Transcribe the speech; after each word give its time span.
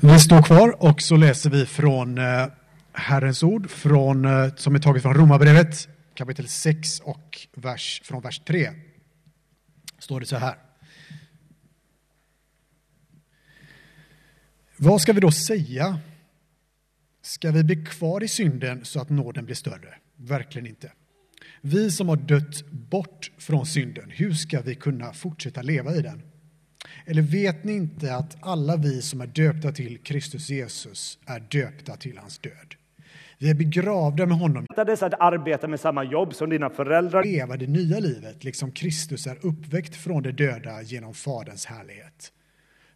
Vi 0.00 0.20
står 0.20 0.42
kvar 0.42 0.82
och 0.82 1.02
så 1.02 1.16
läser 1.16 1.50
vi 1.50 1.66
från 1.66 2.18
eh, 2.18 2.46
Herrens 2.92 3.42
ord 3.42 3.70
från, 3.70 4.24
eh, 4.24 4.54
som 4.56 4.74
är 4.74 4.78
taget 4.78 5.02
från 5.02 5.14
Romarbrevet 5.14 5.88
kapitel 6.14 6.48
6 6.48 7.00
och 7.00 7.46
vers, 7.54 8.00
från 8.04 8.22
vers 8.22 8.38
3. 8.38 8.70
Står 9.98 10.20
det 10.20 10.26
så 10.26 10.36
här. 10.36 10.54
Vad 14.76 15.00
ska 15.00 15.12
vi 15.12 15.20
då 15.20 15.30
säga? 15.30 15.98
Ska 17.22 17.50
vi 17.50 17.64
bli 17.64 17.84
kvar 17.84 18.22
i 18.22 18.28
synden 18.28 18.84
så 18.84 19.00
att 19.00 19.10
nåden 19.10 19.44
blir 19.44 19.54
större? 19.54 19.94
Verkligen 20.16 20.66
inte. 20.66 20.92
Vi 21.60 21.90
som 21.90 22.08
har 22.08 22.16
dött 22.16 22.70
bort 22.70 23.30
från 23.38 23.66
synden, 23.66 24.10
hur 24.10 24.32
ska 24.32 24.60
vi 24.60 24.74
kunna 24.74 25.12
fortsätta 25.12 25.62
leva 25.62 25.94
i 25.94 26.02
den? 26.02 26.22
Eller 27.08 27.22
vet 27.22 27.64
ni 27.64 27.72
inte 27.72 28.14
att 28.14 28.36
alla 28.40 28.76
vi 28.76 29.02
som 29.02 29.20
är 29.20 29.26
döpta 29.26 29.72
till 29.72 29.98
Kristus 29.98 30.50
Jesus 30.50 31.18
är 31.26 31.40
döpta 31.40 31.96
till 31.96 32.18
hans 32.18 32.38
död? 32.38 32.74
Vi 33.38 33.50
är 33.50 33.54
begravda 33.54 34.26
med 34.26 34.38
honom. 34.38 34.66
Dess 34.86 35.02
att 35.02 35.20
arbeta 35.20 35.68
med 35.68 35.80
samma 35.80 36.04
jobb 36.04 36.34
som 36.34 36.50
dina 36.50 36.70
föräldrar. 36.70 37.24
Leva 37.24 37.56
det 37.56 37.66
nya 37.66 37.98
livet, 37.98 38.44
liksom 38.44 38.72
Kristus 38.72 39.26
är 39.26 39.46
uppväckt 39.46 39.96
från 39.96 40.22
de 40.22 40.32
döda 40.32 40.82
genom 40.82 41.14
Faderns 41.14 41.66
härlighet. 41.66 42.32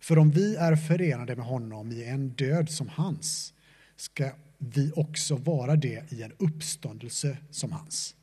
För 0.00 0.18
om 0.18 0.30
vi 0.30 0.56
är 0.56 0.76
förenade 0.76 1.36
med 1.36 1.44
honom 1.44 1.92
i 1.92 2.04
en 2.04 2.28
död 2.28 2.70
som 2.70 2.88
hans, 2.88 3.54
ska 3.96 4.30
vi 4.58 4.92
också 4.96 5.36
vara 5.36 5.76
det 5.76 6.12
i 6.12 6.22
en 6.22 6.32
uppståndelse 6.38 7.36
som 7.50 7.72
hans. 7.72 8.14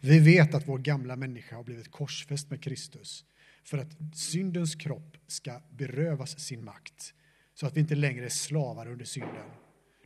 Vi 0.00 0.18
vet 0.18 0.54
att 0.54 0.68
vår 0.68 0.78
gamla 0.78 1.16
människa 1.16 1.56
har 1.56 1.64
blivit 1.64 1.90
korsfäst 1.90 2.50
med 2.50 2.62
Kristus 2.62 3.24
för 3.70 3.78
att 3.78 3.96
syndens 4.14 4.74
kropp 4.74 5.16
ska 5.26 5.60
berövas 5.70 6.40
sin 6.40 6.64
makt 6.64 7.14
så 7.54 7.66
att 7.66 7.76
vi 7.76 7.80
inte 7.80 7.94
längre 7.94 8.24
är 8.24 8.28
slavar 8.28 8.88
under 8.88 9.04
synden. 9.04 9.50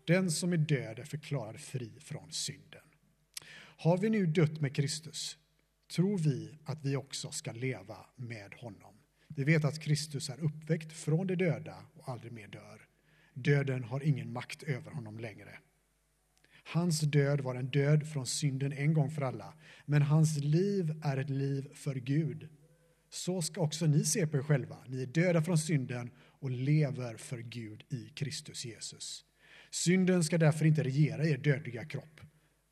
Den 0.06 0.30
som 0.30 0.52
är 0.52 0.56
död 0.56 0.98
är 0.98 1.04
förklarad 1.04 1.60
fri 1.60 2.00
från 2.00 2.32
synden. 2.32 2.82
Har 3.56 3.98
vi 3.98 4.10
nu 4.10 4.26
dött 4.26 4.60
med 4.60 4.76
Kristus 4.76 5.38
tror 5.94 6.18
vi 6.18 6.58
att 6.64 6.84
vi 6.84 6.96
också 6.96 7.30
ska 7.30 7.52
leva 7.52 7.96
med 8.16 8.54
honom. 8.54 8.94
Vi 9.28 9.44
vet 9.44 9.64
att 9.64 9.80
Kristus 9.80 10.30
är 10.30 10.44
uppväckt 10.44 10.92
från 10.92 11.26
de 11.26 11.36
döda 11.36 11.76
och 11.94 12.08
aldrig 12.08 12.32
mer 12.32 12.48
dör. 12.48 12.88
Döden 13.34 13.84
har 13.84 14.02
ingen 14.02 14.32
makt 14.32 14.62
över 14.62 14.90
honom 14.90 15.18
längre. 15.18 15.58
Hans 16.64 17.00
död 17.00 17.40
var 17.40 17.54
en 17.54 17.70
död 17.70 18.08
från 18.08 18.26
synden 18.26 18.72
en 18.72 18.94
gång 18.94 19.10
för 19.10 19.22
alla, 19.22 19.54
men 19.86 20.02
hans 20.02 20.38
liv 20.38 21.00
är 21.04 21.16
ett 21.16 21.30
liv 21.30 21.74
för 21.74 21.94
Gud. 21.94 22.48
Så 23.14 23.42
ska 23.42 23.60
också 23.60 23.86
ni 23.86 24.04
se 24.04 24.26
på 24.26 24.36
er 24.36 24.42
själva. 24.42 24.84
Ni 24.88 25.02
är 25.02 25.06
döda 25.06 25.42
från 25.42 25.58
synden 25.58 26.10
och 26.18 26.50
lever 26.50 27.16
för 27.16 27.38
Gud 27.38 27.84
i 27.88 28.08
Kristus 28.14 28.64
Jesus. 28.64 29.24
Synden 29.70 30.24
ska 30.24 30.38
därför 30.38 30.64
inte 30.64 30.82
regera 30.82 31.26
er 31.26 31.38
dödliga 31.38 31.84
kropp 31.84 32.20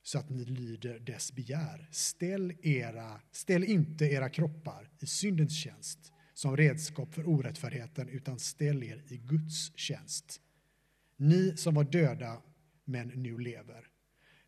så 0.03 0.19
att 0.19 0.31
ni 0.31 0.45
lyder 0.45 0.99
dess 0.99 1.33
begär. 1.33 1.89
Ställ, 1.91 2.53
era, 2.63 3.21
ställ 3.33 3.65
inte 3.65 4.05
era 4.05 4.29
kroppar 4.29 4.91
i 5.01 5.07
syndens 5.07 5.63
tjänst 5.63 6.13
som 6.35 6.57
redskap 6.57 7.15
för 7.15 7.29
orättfärdigheten 7.29 8.09
utan 8.09 8.39
ställ 8.39 8.83
er 8.83 9.05
i 9.09 9.17
Guds 9.17 9.77
tjänst. 9.77 10.41
Ni 11.17 11.57
som 11.57 11.75
var 11.75 11.85
döda 11.85 12.43
men 12.85 13.09
nu 13.09 13.39
lever. 13.39 13.87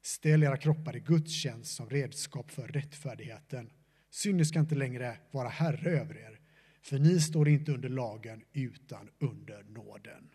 Ställ 0.03 0.42
era 0.42 0.56
kroppar 0.56 0.97
i 0.97 1.01
Guds 1.01 1.33
tjänst 1.33 1.75
som 1.75 1.91
redskap 1.91 2.51
för 2.51 2.69
rättfärdigheten. 2.69 3.70
Synden 4.15 4.47
ska 4.47 4.59
inte 4.59 4.75
längre 4.75 5.17
vara 5.31 5.48
herre 5.48 5.91
över 5.91 6.17
er, 6.17 6.41
för 6.83 6.98
ni 6.98 7.20
står 7.20 7.48
inte 7.48 7.73
under 7.73 7.89
lagen 7.89 8.45
utan 8.53 9.11
under 9.19 9.62
nåden. 9.62 10.31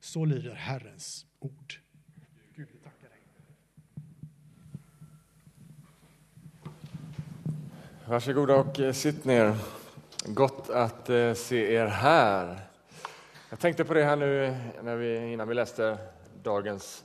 Så 0.00 0.24
lyder 0.24 0.54
Herrens 0.54 1.26
ord. 1.38 1.74
Gud, 2.56 2.68
vi 2.72 2.78
tackar 2.78 3.08
dig. 3.08 3.18
Varsågoda 8.08 8.56
och 8.56 8.80
eh, 8.80 8.92
sitt 8.92 9.24
ner. 9.24 9.56
Gott 10.26 10.70
att 10.70 11.10
eh, 11.10 11.34
se 11.34 11.74
er 11.74 11.86
här. 11.86 12.60
Jag 13.50 13.58
tänkte 13.58 13.84
på 13.84 13.94
det 13.94 14.04
här 14.04 14.16
nu 14.16 14.44
eh, 14.44 14.56
när 14.82 14.96
vi, 14.96 15.32
innan 15.32 15.48
vi 15.48 15.54
läste 15.54 15.98
dagens 16.42 17.04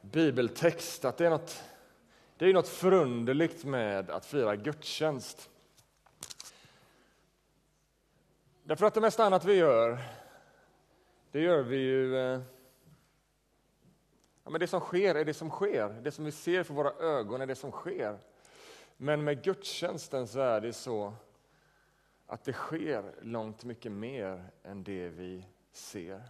bibeltext, 0.00 1.04
att 1.04 1.18
det 1.18 1.26
är 1.26 1.30
något, 1.30 1.62
det 2.42 2.48
är 2.48 2.52
något 2.52 2.68
förunderligt 2.68 3.64
med 3.64 4.10
att 4.10 4.26
fira 4.26 4.56
gudstjänst. 4.56 5.50
Därför 8.62 8.86
att 8.86 8.94
det 8.94 9.00
mesta 9.00 9.24
annat 9.24 9.44
vi 9.44 9.54
gör, 9.54 9.98
det 11.30 11.40
gör 11.40 11.62
vi 11.62 11.76
ju... 11.76 12.16
Eh, 12.16 12.40
ja, 14.44 14.50
men 14.50 14.60
det 14.60 14.66
som 14.66 14.80
sker 14.80 15.14
är 15.14 15.24
det 15.24 15.34
som 15.34 15.50
sker. 15.50 15.88
Det 15.88 16.10
som 16.10 16.24
vi 16.24 16.32
ser 16.32 16.62
för 16.62 16.74
våra 16.74 16.92
ögon 16.92 17.40
är 17.40 17.46
det 17.46 17.54
som 17.54 17.70
sker. 17.70 18.18
Men 18.96 19.24
med 19.24 19.44
gudstjänsten 19.44 20.28
så 20.28 20.40
är 20.40 20.60
det 20.60 20.72
så 20.72 21.14
att 22.26 22.44
det 22.44 22.52
sker 22.52 23.14
långt 23.20 23.64
mycket 23.64 23.92
mer 23.92 24.44
än 24.62 24.84
det 24.84 25.08
vi 25.08 25.46
ser. 25.72 26.22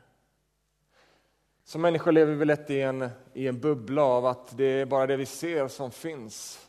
Som 1.73 1.83
människor 1.83 2.13
lever 2.13 2.35
vi 2.35 2.45
lätt 2.45 2.71
i 2.71 2.81
en, 2.81 3.11
i 3.33 3.49
en 3.49 3.61
bubbla 3.61 4.03
av 4.03 4.27
att 4.27 4.57
det 4.57 4.65
är 4.65 4.87
bara 4.87 5.07
det 5.07 5.17
vi 5.17 5.27
ser 5.27 5.69
som 5.69 5.91
finns. 5.91 6.69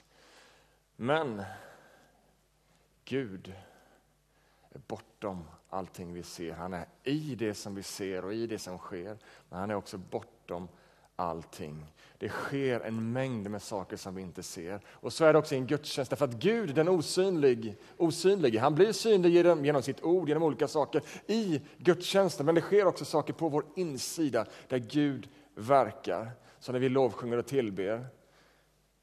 Men 0.96 1.44
Gud 3.06 3.53
är 4.69 4.81
bortom 4.88 5.44
allting 5.69 6.14
vi 6.14 6.24
ser. 6.24 6.53
Han 6.53 6.74
är 6.74 6.86
i 7.03 7.36
det 7.36 7.53
som 7.53 7.75
vi 7.75 7.84
ser 7.84 8.25
och 8.25 8.34
i 8.34 8.47
det 8.47 8.59
som 8.59 8.78
sker. 8.78 9.18
Men 9.50 9.59
han 9.59 9.72
är 9.72 9.75
också 9.75 9.97
bortom 9.97 10.68
allting. 11.16 11.85
Det 12.18 12.29
sker 12.29 12.79
en 12.79 13.12
mängd 13.12 13.50
med 13.50 13.62
saker 13.62 13.97
som 13.97 14.16
vi 14.16 14.22
inte 14.22 14.44
ser. 14.44 14.79
Och 14.88 15.13
så 15.13 15.25
är 15.25 15.34
det 15.34 15.40
också 15.40 15.56
i 15.56 15.57
en 15.57 15.68
gudstjänst, 15.68 16.09
därför 16.09 16.25
att 16.25 16.34
Gud, 16.34 16.75
den 16.75 16.90
osynlig, 16.90 17.75
osynlige, 17.97 18.59
han 18.59 18.75
blir 18.75 18.91
synlig 18.91 19.29
genom, 19.29 19.66
genom 19.66 19.81
sitt 19.81 20.03
ord, 20.03 20.28
genom 20.29 20.44
olika 20.44 20.68
saker 20.68 21.02
i 21.28 21.62
gudstjänsten. 21.78 22.46
Men 22.46 22.56
det 22.56 22.62
sker 22.62 22.85
också 22.85 23.06
saker 23.06 23.34
på 23.34 23.50
vår 23.50 23.66
insida 23.75 24.46
där 24.68 24.78
Gud 24.78 25.29
verkar. 25.56 26.31
Så 26.59 26.72
när 26.72 26.79
vi 26.79 26.90
lovsjunger 26.90 27.38
och 27.38 27.47
tillber, 27.47 28.07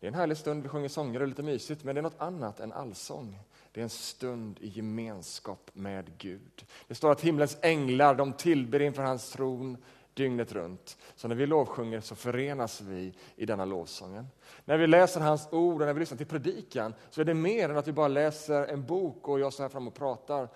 det 0.00 0.06
är 0.06 0.08
en 0.08 0.14
härlig 0.14 0.36
stund, 0.36 0.62
vi 0.62 0.68
sjunger 0.68 0.88
sånger 0.88 1.22
och 1.22 1.28
lite 1.28 1.42
mysigt, 1.42 1.84
men 1.84 1.94
det 1.94 2.00
är 2.00 2.02
något 2.02 2.20
annat 2.20 2.60
än 2.60 2.72
allsång. 2.72 3.38
Det 3.72 3.80
är 3.80 3.84
en 3.84 3.90
stund 3.90 4.58
i 4.60 4.68
gemenskap 4.68 5.70
med 5.72 6.18
Gud. 6.18 6.64
Det 6.88 6.94
står 6.94 7.12
att 7.12 7.20
himlens 7.20 7.58
änglar 7.62 8.14
de 8.14 8.32
tillber 8.32 8.80
inför 8.82 9.02
hans 9.02 9.32
tron 9.32 9.76
dygnet 10.14 10.52
runt. 10.52 10.98
Så 11.14 11.28
när 11.28 11.34
vi 11.34 11.46
lovsjunger 11.46 12.00
så 12.00 12.14
förenas 12.14 12.80
vi 12.80 13.14
i 13.36 13.46
denna 13.46 13.64
lovsången. 13.64 14.26
När 14.64 14.78
vi 14.78 14.86
läser 14.86 15.20
hans 15.20 15.48
ord 15.52 15.80
och 15.80 15.86
när 15.86 15.94
vi 15.94 16.00
lyssnar 16.00 16.18
till 16.18 16.26
predikan 16.26 16.94
så 17.10 17.20
är 17.20 17.24
det 17.24 17.34
mer 17.34 17.68
än 17.68 17.76
att 17.76 17.88
vi 17.88 17.92
bara 17.92 18.08
läser 18.08 18.66
en 18.66 18.86
bok 18.86 19.28
och 19.28 19.40
jag 19.40 19.52
står 19.52 19.64
här 19.64 19.68
fram 19.68 19.88
och 19.88 19.94
pratar. 19.94 20.48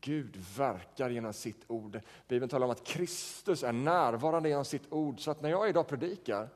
Gud 0.00 0.36
verkar 0.56 1.10
genom 1.10 1.32
sitt 1.32 1.64
ord. 1.66 2.00
Bibeln 2.28 2.48
talar 2.48 2.66
om 2.66 2.72
att 2.72 2.84
Kristus 2.84 3.62
är 3.62 3.72
närvarande 3.72 4.48
genom 4.48 4.64
sitt 4.64 4.92
ord. 4.92 5.20
Så 5.20 5.30
att 5.30 5.42
när 5.42 5.50
jag 5.50 5.68
idag 5.68 5.88
predikar 5.88 6.48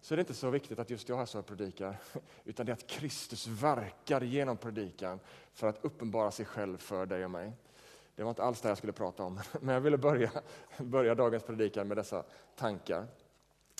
så 0.00 0.14
är 0.14 0.16
det 0.16 0.20
inte 0.20 0.34
så 0.34 0.50
viktigt 0.50 0.78
att 0.78 0.90
just 0.90 1.08
jag 1.08 1.16
här 1.16 1.26
så 1.26 1.42
predikar, 1.42 1.96
utan 2.44 2.66
det 2.66 2.72
är 2.72 2.74
att 2.74 2.86
Kristus 2.86 3.46
verkar 3.46 4.20
genom 4.20 4.56
predikan 4.56 5.20
för 5.52 5.66
att 5.66 5.84
uppenbara 5.84 6.30
sig 6.30 6.46
själv 6.46 6.76
för 6.76 7.06
dig 7.06 7.24
och 7.24 7.30
mig. 7.30 7.52
Det 8.16 8.22
var 8.22 8.30
inte 8.30 8.42
alls 8.42 8.60
det 8.60 8.68
jag 8.68 8.78
skulle 8.78 8.92
prata 8.92 9.22
om, 9.22 9.40
men 9.60 9.74
jag 9.74 9.80
ville 9.80 9.98
börja, 9.98 10.30
börja 10.78 11.14
dagens 11.14 11.42
predikan 11.42 11.88
med 11.88 11.96
dessa 11.96 12.24
tankar. 12.56 13.06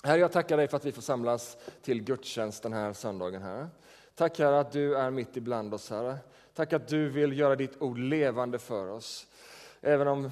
Herre, 0.03 0.19
jag 0.19 0.31
tackar 0.31 0.57
dig 0.57 0.67
för 0.67 0.77
att 0.77 0.85
vi 0.85 0.91
får 0.91 1.01
samlas 1.01 1.57
till 1.81 2.03
gudstjänst 2.03 2.63
den 2.63 2.73
här 2.73 2.93
söndagen. 2.93 3.41
Herre. 3.41 3.67
Tack 4.15 4.39
Herre 4.39 4.59
att 4.59 4.71
du 4.71 4.95
är 4.95 5.11
mitt 5.11 5.37
ibland 5.37 5.73
oss, 5.73 5.89
Herre. 5.89 6.17
Tack 6.53 6.73
att 6.73 6.87
du 6.87 7.09
vill 7.09 7.39
göra 7.39 7.55
ditt 7.55 7.81
ord 7.81 7.97
levande 7.97 8.59
för 8.59 8.87
oss. 8.87 9.27
Även 9.81 10.07
om 10.07 10.31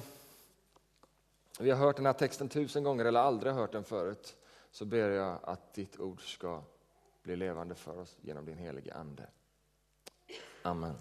vi 1.60 1.70
har 1.70 1.78
hört 1.78 1.96
den 1.96 2.06
här 2.06 2.12
texten 2.12 2.48
tusen 2.48 2.84
gånger 2.84 3.04
eller 3.04 3.20
aldrig 3.20 3.52
hört 3.52 3.72
den 3.72 3.84
förut, 3.84 4.36
så 4.70 4.84
ber 4.84 5.10
jag 5.10 5.38
att 5.42 5.74
ditt 5.74 6.00
ord 6.00 6.34
ska 6.34 6.62
bli 7.22 7.36
levande 7.36 7.74
för 7.74 7.98
oss 7.98 8.16
genom 8.20 8.44
din 8.44 8.58
helige 8.58 8.94
Ande. 8.94 9.26
Amen. 10.62 10.94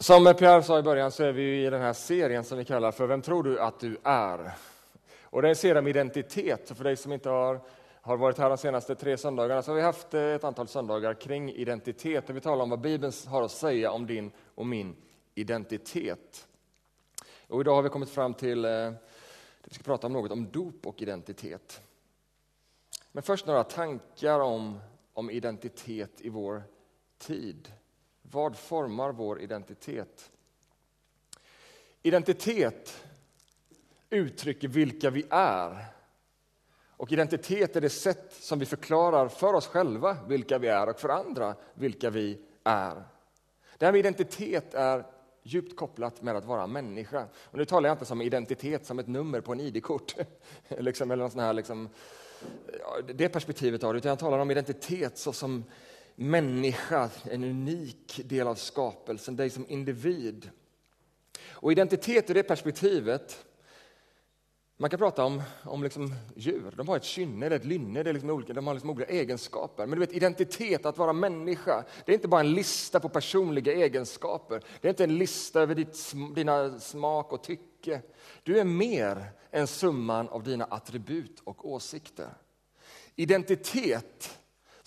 Som 0.00 0.34
Pierre 0.38 0.62
sa 0.62 0.78
i 0.78 0.82
början 0.82 1.12
så 1.12 1.24
är 1.24 1.32
vi 1.32 1.66
i 1.66 1.70
den 1.70 1.80
här 1.80 1.92
serien 1.92 2.44
som 2.44 2.58
vi 2.58 2.64
kallar 2.64 2.92
för 2.92 3.06
Vem 3.06 3.22
tror 3.22 3.42
du 3.42 3.60
att 3.60 3.80
du 3.80 3.96
är? 4.02 4.52
Och 5.22 5.42
det 5.42 5.48
är 5.48 5.50
en 5.50 5.56
serie 5.56 5.78
om 5.78 5.86
identitet. 5.86 6.72
För 6.76 6.84
dig 6.84 6.96
som 6.96 7.12
inte 7.12 7.28
har, 7.28 7.60
har 8.00 8.16
varit 8.16 8.38
här 8.38 8.48
de 8.48 8.58
senaste 8.58 8.94
tre 8.94 9.16
söndagarna 9.16 9.62
så 9.62 9.70
har 9.70 9.76
vi 9.76 9.82
haft 9.82 10.14
eh, 10.14 10.22
ett 10.22 10.44
antal 10.44 10.68
söndagar 10.68 11.14
kring 11.14 11.52
identitet. 11.52 12.30
Och 12.30 12.36
vi 12.36 12.40
talar 12.40 12.62
om 12.62 12.70
vad 12.70 12.80
Bibeln 12.80 13.12
har 13.26 13.42
att 13.42 13.50
säga 13.50 13.90
om 13.90 14.06
din 14.06 14.30
och 14.54 14.66
min 14.66 14.96
identitet. 15.34 16.48
Och 17.48 17.60
idag 17.60 17.74
har 17.74 17.82
vi 17.82 17.88
kommit 17.88 18.10
fram 18.10 18.34
till 18.34 18.64
att 18.64 18.94
vi 19.64 19.74
ska 19.74 19.82
prata 19.82 20.06
om 20.06 20.12
något 20.12 20.32
om 20.32 20.50
dop 20.50 20.86
och 20.86 21.02
identitet. 21.02 21.80
Men 23.12 23.22
först 23.22 23.46
några 23.46 23.64
tankar 23.64 24.40
om, 24.40 24.80
om 25.12 25.30
identitet 25.30 26.20
i 26.20 26.28
vår 26.28 26.62
tid. 27.18 27.72
Vad 28.30 28.56
formar 28.56 29.12
vår 29.12 29.40
identitet? 29.40 30.30
Identitet 32.02 33.04
uttrycker 34.10 34.68
vilka 34.68 35.10
vi 35.10 35.26
är. 35.30 35.84
Och 36.90 37.12
identitet 37.12 37.76
är 37.76 37.80
det 37.80 37.90
sätt 37.90 38.32
som 38.32 38.58
vi 38.58 38.66
förklarar 38.66 39.28
för 39.28 39.54
oss 39.54 39.66
själva 39.66 40.16
vilka 40.26 40.58
vi 40.58 40.68
är 40.68 40.88
och 40.88 41.00
för 41.00 41.08
andra 41.08 41.54
vilka 41.74 42.10
vi 42.10 42.38
är. 42.64 43.02
Det 43.78 43.84
här 43.84 43.92
med 43.92 43.98
identitet 43.98 44.74
är 44.74 45.06
djupt 45.42 45.76
kopplat 45.76 46.22
med 46.22 46.36
att 46.36 46.44
vara 46.44 46.66
människa. 46.66 47.26
Och 47.34 47.58
nu 47.58 47.64
talar 47.64 47.88
jag 47.88 47.94
inte 47.94 48.04
som 48.04 48.22
identitet 48.22 48.86
som 48.86 48.98
ett 48.98 49.08
nummer 49.08 49.40
på 49.40 49.52
en 49.52 49.60
ID-kort. 49.60 50.14
liksom, 50.68 51.10
eller 51.10 51.28
sån 51.28 51.40
här, 51.40 51.52
liksom, 51.52 51.88
det 53.14 53.28
perspektivet 53.28 53.84
av 53.84 53.92
det, 53.92 53.98
utan 53.98 54.08
jag 54.08 54.18
talar 54.18 54.38
om 54.38 54.50
identitet 54.50 55.18
så 55.18 55.32
som 55.32 55.64
människa, 56.18 57.10
en 57.22 57.44
unik 57.44 58.20
del 58.24 58.46
av 58.46 58.54
skapelsen, 58.54 59.36
dig 59.36 59.50
som 59.50 59.66
individ. 59.68 60.50
Och 61.50 61.72
identitet 61.72 62.30
i 62.30 62.32
det 62.32 62.42
perspektivet 62.42 63.44
man 64.80 64.90
kan 64.90 64.98
prata 64.98 65.24
om, 65.24 65.42
om 65.64 65.82
liksom 65.82 66.14
djur. 66.36 66.74
De 66.76 66.88
har 66.88 66.96
ett 66.96 67.04
kynne 67.04 67.46
eller 67.46 67.56
ett 67.56 67.64
lynne, 67.64 68.02
det 68.02 68.10
är 68.10 68.14
liksom 68.14 68.30
olika, 68.30 68.52
de 68.52 68.66
har 68.66 68.74
liksom 68.74 68.90
olika 68.90 69.12
egenskaper. 69.12 69.86
Men 69.86 69.98
du 69.98 70.06
vet, 70.06 70.14
identitet, 70.14 70.86
att 70.86 70.98
vara 70.98 71.12
människa, 71.12 71.84
det 72.06 72.12
är 72.12 72.14
inte 72.14 72.28
bara 72.28 72.40
en 72.40 72.52
lista 72.52 73.00
på 73.00 73.08
personliga 73.08 73.72
egenskaper. 73.72 74.62
Det 74.80 74.88
är 74.88 74.90
inte 74.90 75.04
en 75.04 75.18
lista 75.18 75.60
över 75.60 75.74
ditt, 75.74 76.12
dina 76.34 76.80
smak 76.80 77.32
och 77.32 77.42
tycke. 77.42 78.02
Du 78.42 78.58
är 78.58 78.64
mer 78.64 79.26
än 79.50 79.66
summan 79.66 80.28
av 80.28 80.42
dina 80.42 80.64
attribut 80.64 81.40
och 81.44 81.70
åsikter. 81.70 82.28
Identitet, 83.16 84.38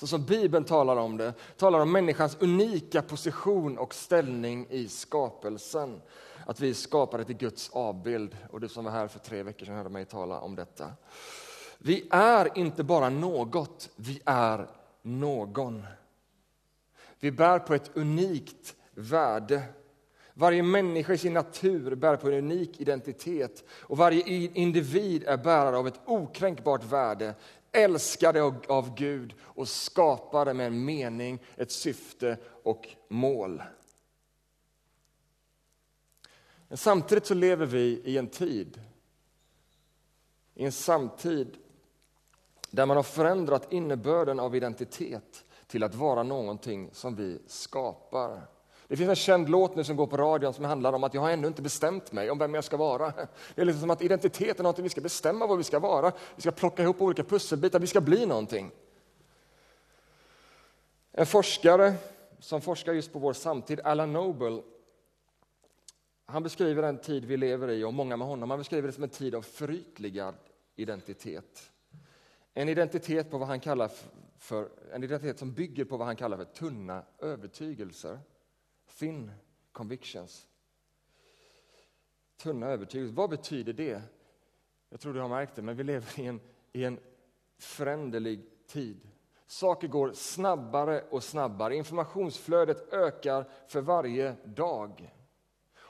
så 0.02 0.08
som 0.08 0.26
Bibeln 0.26 0.64
talar 0.64 0.96
om 0.96 1.18
det, 1.18 1.34
talar 1.58 1.80
om 1.80 1.92
människans 1.92 2.38
unika 2.40 3.02
position 3.02 3.78
och 3.78 3.94
ställning 3.94 4.68
i 4.70 4.88
skapelsen 4.88 6.02
att 6.46 6.60
vi 6.60 6.74
skapade 6.74 7.26
till 7.26 7.38
Guds 7.38 7.70
avbild. 7.70 8.38
Och 8.52 8.60
du 8.60 8.70
som 8.70 8.86
var 8.86 8.92
här 8.92 9.08
för 9.08 9.20
tre 9.20 9.44
veckor 9.44 9.66
sedan 9.66 9.76
hörde 9.76 9.90
mig 9.90 10.06
tala 10.06 10.40
om 10.40 10.56
detta. 10.56 10.92
Vi 11.78 12.08
är 12.12 12.58
inte 12.58 12.84
bara 12.84 13.10
något, 13.10 13.90
vi 13.96 14.22
är 14.26 14.68
någon. 15.02 15.86
Vi 17.20 17.32
bär 17.32 17.60
på 17.60 17.74
ett 17.74 17.92
unikt 17.94 18.76
värde. 18.92 19.64
Varje 20.34 20.64
människa 20.64 21.14
i 21.14 21.18
sin 21.18 21.34
natur 21.34 21.96
bär 21.96 22.16
på 22.16 22.28
en 22.28 22.34
unik 22.34 22.82
identitet 22.82 23.64
och 23.70 23.98
varje 23.98 24.50
individ 24.54 25.24
är 25.24 25.38
bärare 25.38 25.78
av 25.78 25.88
ett 25.88 26.00
okränkbart 26.06 26.84
värde, 26.84 27.34
älskade 27.72 28.42
av 28.68 28.96
Gud 28.96 29.34
och 29.42 29.68
skapade 29.68 30.54
med 30.54 30.68
en 30.68 30.86
mening, 30.86 31.44
ett 31.56 31.72
syfte 31.72 32.38
och 32.64 32.88
mål. 33.10 33.64
Men 36.68 36.78
samtidigt 36.78 37.26
så 37.26 37.34
lever 37.34 37.66
vi 37.66 38.02
i 38.06 38.18
en 38.18 38.28
tid, 38.28 38.82
i 40.54 40.66
en 40.66 40.72
samtid 40.72 41.58
där 42.70 42.86
man 42.86 42.98
har 42.98 43.04
förändrat 43.04 43.74
innebörden 43.74 44.40
av 44.40 44.56
identitet 44.56 45.46
till 45.68 45.84
att 45.84 45.96
vara 45.96 46.24
någonting 46.24 46.90
som 46.94 47.16
vi 47.16 47.42
skapar. 47.48 48.48
Det 48.92 48.98
finns 48.98 49.10
en 49.10 49.16
känd 49.16 49.50
låt 49.50 49.76
nu 49.76 49.84
som 49.84 49.96
går 49.96 50.08
på 50.08 50.18
radion 50.18 50.54
som 50.54 50.66
handlar 50.66 50.94
om 50.94 51.04
att 51.04 51.14
jag 51.14 51.22
har 51.22 51.32
ännu 51.32 51.48
inte 51.48 51.62
bestämt 51.62 52.12
mig 52.12 52.32
om 52.32 52.38
vem 52.38 52.54
jag 52.54 52.64
ska 52.64 52.78
vara. 52.78 53.14
Det 53.56 53.62
är 53.62 53.66
lite 53.66 53.80
som 53.80 53.90
att 53.90 54.02
identiteten 54.02 54.60
är 54.60 54.64
någonting 54.64 54.84
vi 54.84 54.90
ska 54.90 55.02
bestämma 55.02 55.48
vad 55.48 55.58
vi 55.58 55.64
ska 55.64 55.80
vara. 55.80 56.12
Vi 56.36 56.42
ska 56.42 56.52
plocka 56.52 56.84
ihop 56.84 57.02
olika 57.02 57.24
pusselbitar, 57.24 57.80
vi 57.80 57.88
ska 57.88 58.02
bli 58.02 58.26
någonting. 58.26 58.72
En 61.12 61.26
forskare 61.26 61.94
som 62.40 62.62
forskar 62.62 62.94
just 62.94 63.14
på 63.14 63.20
vår 63.20 63.34
samtid, 63.34 63.80
Alan 63.80 64.14
Noble, 64.14 64.62
han 66.26 66.44
beskriver 66.44 66.82
den 66.82 66.98
tid 66.98 67.26
vi 67.26 67.38
lever 67.38 67.70
i 67.70 67.84
och 67.84 67.94
många 67.94 68.18
med 68.18 68.28
honom. 68.28 68.50
Han 68.50 68.60
beskriver 68.60 68.88
det 68.88 68.94
som 68.94 69.04
en 69.04 69.10
tid 69.10 69.36
av 69.36 69.42
förytligad 69.42 70.36
identitet. 70.76 71.72
En 72.54 72.70
identitet, 72.70 73.32
på 73.32 73.38
vad 73.38 73.48
han 73.48 73.60
kallar 73.60 73.92
för, 74.38 74.70
en 74.94 75.04
identitet 75.04 75.40
som 75.40 75.54
bygger 75.54 75.86
på 75.86 75.98
vad 75.98 76.08
han 76.08 76.16
kallar 76.16 76.38
för 76.38 76.46
tunna 76.46 77.04
övertygelser. 77.20 78.20
Thin 79.02 79.32
convictions. 79.72 80.48
Tunna 82.38 82.68
övertygelser, 82.68 83.16
vad 83.16 83.30
betyder 83.30 83.74
det? 83.74 84.02
Jag 84.90 85.00
tror 85.00 85.14
du 85.14 85.20
har 85.20 85.30
märkt 85.30 85.56
det, 85.56 85.62
men 85.62 85.76
vi 85.76 85.84
lever 85.84 86.20
i 86.20 86.26
en, 86.26 86.40
i 86.74 86.84
en 86.84 87.00
föränderlig 87.58 88.46
tid. 88.68 89.10
Saker 89.48 89.88
går 89.88 90.14
snabbare 90.14 91.02
och 91.10 91.24
snabbare. 91.24 91.76
Informationsflödet 91.76 92.94
ökar 92.94 93.50
för 93.68 93.82
varje 93.82 94.36
dag. 94.46 95.14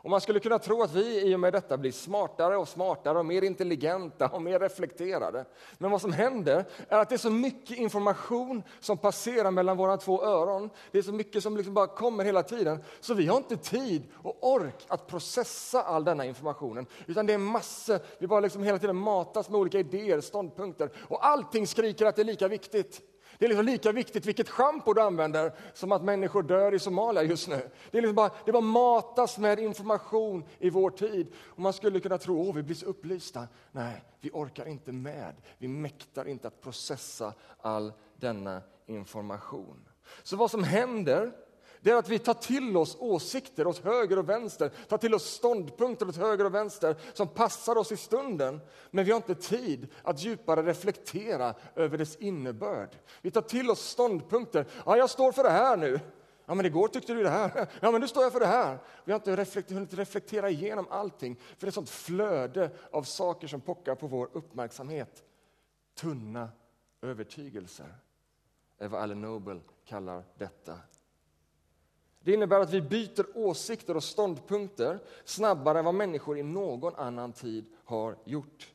Och 0.03 0.09
man 0.09 0.21
skulle 0.21 0.39
kunna 0.39 0.59
tro 0.59 0.83
att 0.83 0.93
vi 0.93 1.21
i 1.21 1.35
och 1.35 1.39
med 1.39 1.53
detta 1.53 1.77
blir 1.77 1.91
smartare 1.91 2.57
och 2.57 2.67
smartare 2.67 3.19
och 3.19 3.25
mer 3.25 3.41
intelligenta 3.41 4.27
och 4.27 4.41
mer 4.41 4.59
reflekterade. 4.59 5.45
Men 5.77 5.91
vad 5.91 6.01
som 6.01 6.13
händer 6.13 6.65
är 6.89 6.97
att 6.97 7.09
det 7.09 7.15
är 7.15 7.17
så 7.17 7.29
mycket 7.29 7.77
information 7.77 8.63
som 8.79 8.97
passerar 8.97 9.51
mellan 9.51 9.77
våra 9.77 9.97
två 9.97 10.23
öron. 10.23 10.69
Det 10.91 10.97
är 10.97 11.01
så 11.01 11.11
mycket 11.11 11.43
som 11.43 11.57
liksom 11.57 11.73
bara 11.73 11.87
kommer 11.87 12.23
hela 12.25 12.43
tiden, 12.43 12.83
så 12.99 13.13
vi 13.13 13.27
har 13.27 13.37
inte 13.37 13.57
tid 13.57 14.03
och 14.23 14.51
ork 14.53 14.85
att 14.87 15.07
processa 15.07 15.81
all 15.83 16.03
denna 16.03 16.25
informationen. 16.25 16.85
Utan 17.05 17.25
det 17.25 17.33
är 17.33 17.37
massor, 17.37 17.99
vi 18.17 18.27
bara 18.27 18.39
liksom 18.39 18.63
hela 18.63 18.79
tiden 18.79 18.95
matas 18.95 19.49
med 19.49 19.59
olika 19.59 19.79
idéer, 19.79 20.21
ståndpunkter 20.21 20.91
och 21.07 21.25
allting 21.25 21.67
skriker 21.67 22.05
att 22.05 22.15
det 22.15 22.21
är 22.21 22.25
lika 22.25 22.47
viktigt. 22.47 23.01
Det 23.41 23.45
är 23.45 23.49
liksom 23.49 23.65
lika 23.65 23.91
viktigt 23.91 24.25
vilket 24.25 24.49
schampo 24.49 24.93
du 24.93 25.01
använder 25.01 25.51
som 25.73 25.91
att 25.91 26.03
människor 26.03 26.43
dör 26.43 26.73
i 26.73 26.79
Somalia 26.79 27.23
just 27.23 27.47
nu. 27.47 27.69
Det, 27.91 27.97
är 27.97 28.01
liksom 28.01 28.15
bara, 28.15 28.31
det 28.45 28.51
bara 28.51 28.61
matas 28.61 29.37
med 29.37 29.59
information 29.59 30.43
i 30.59 30.69
vår 30.69 30.89
tid. 30.89 31.27
Och 31.45 31.59
man 31.59 31.73
skulle 31.73 31.99
kunna 31.99 32.17
tro 32.17 32.49
att 32.49 32.55
vi 32.55 32.63
blir 32.63 32.75
så 32.75 32.85
upplysta. 32.85 33.47
Nej, 33.71 34.03
vi 34.19 34.29
orkar 34.33 34.65
inte 34.65 34.91
med. 34.91 35.35
Vi 35.57 35.67
mäktar 35.67 36.27
inte 36.27 36.47
att 36.47 36.61
processa 36.61 37.33
all 37.61 37.93
denna 38.15 38.61
information. 38.85 39.89
Så 40.23 40.35
vad 40.35 40.51
som 40.51 40.63
händer 40.63 41.31
det 41.81 41.91
är 41.91 41.95
att 41.95 42.09
vi 42.09 42.19
tar 42.19 42.33
till 42.33 42.77
oss 42.77 42.97
åsikter 42.99 43.67
åt 43.67 43.77
höger 43.77 44.19
och 44.19 44.29
vänster, 44.29 44.71
tar 44.87 44.97
till 44.97 45.13
oss 45.13 45.25
ståndpunkter 45.25 46.09
åt 46.09 46.15
höger 46.15 46.45
och 46.45 46.55
vänster 46.55 46.95
som 47.13 47.27
passar 47.27 47.75
oss 47.75 47.91
i 47.91 47.97
stunden. 47.97 48.59
Men 48.91 49.05
vi 49.05 49.11
har 49.11 49.17
inte 49.17 49.35
tid 49.35 49.87
att 50.03 50.23
djupare 50.23 50.63
reflektera 50.63 51.53
över 51.75 51.97
dess 51.97 52.15
innebörd. 52.15 52.95
Vi 53.21 53.31
tar 53.31 53.41
till 53.41 53.69
oss 53.69 53.89
ståndpunkter. 53.89 54.65
Ja, 54.85 54.97
jag 54.97 55.09
står 55.09 55.31
för 55.31 55.43
det 55.43 55.49
här 55.49 55.77
nu. 55.77 55.99
Ja, 56.45 56.53
men 56.53 56.65
igår 56.65 56.87
tyckte 56.87 57.13
du 57.13 57.23
det 57.23 57.29
här. 57.29 57.67
Ja, 57.79 57.91
men 57.91 58.01
nu 58.01 58.07
står 58.07 58.23
jag 58.23 58.31
för 58.31 58.39
det 58.39 58.45
här. 58.45 58.77
Vi 59.05 59.11
har 59.11 59.19
inte 59.19 59.35
reflekter, 59.35 59.73
hunnit 59.73 59.93
reflektera 59.93 60.49
igenom 60.49 60.87
allting, 60.89 61.35
för 61.35 61.55
det 61.59 61.65
är 61.65 61.67
ett 61.67 61.73
sånt 61.73 61.89
flöde 61.89 62.71
av 62.91 63.03
saker 63.03 63.47
som 63.47 63.61
pockar 63.61 63.95
på 63.95 64.07
vår 64.07 64.29
uppmärksamhet. 64.33 65.23
Tunna 65.95 66.49
övertygelser 67.01 67.95
är 68.77 68.87
vad 68.87 69.01
Allen 69.01 69.21
Noble 69.21 69.59
kallar 69.85 70.23
detta. 70.37 70.77
Det 72.23 72.33
innebär 72.33 72.59
att 72.59 72.73
vi 72.73 72.81
byter 72.81 73.25
åsikter 73.37 73.95
och 73.95 74.03
ståndpunkter 74.03 74.99
snabbare 75.25 75.79
än 75.79 75.85
vad 75.85 75.95
människor 75.95 76.37
i 76.37 76.43
någon 76.43 76.95
annan 76.95 77.33
tid 77.33 77.65
har 77.85 78.15
gjort. 78.25 78.73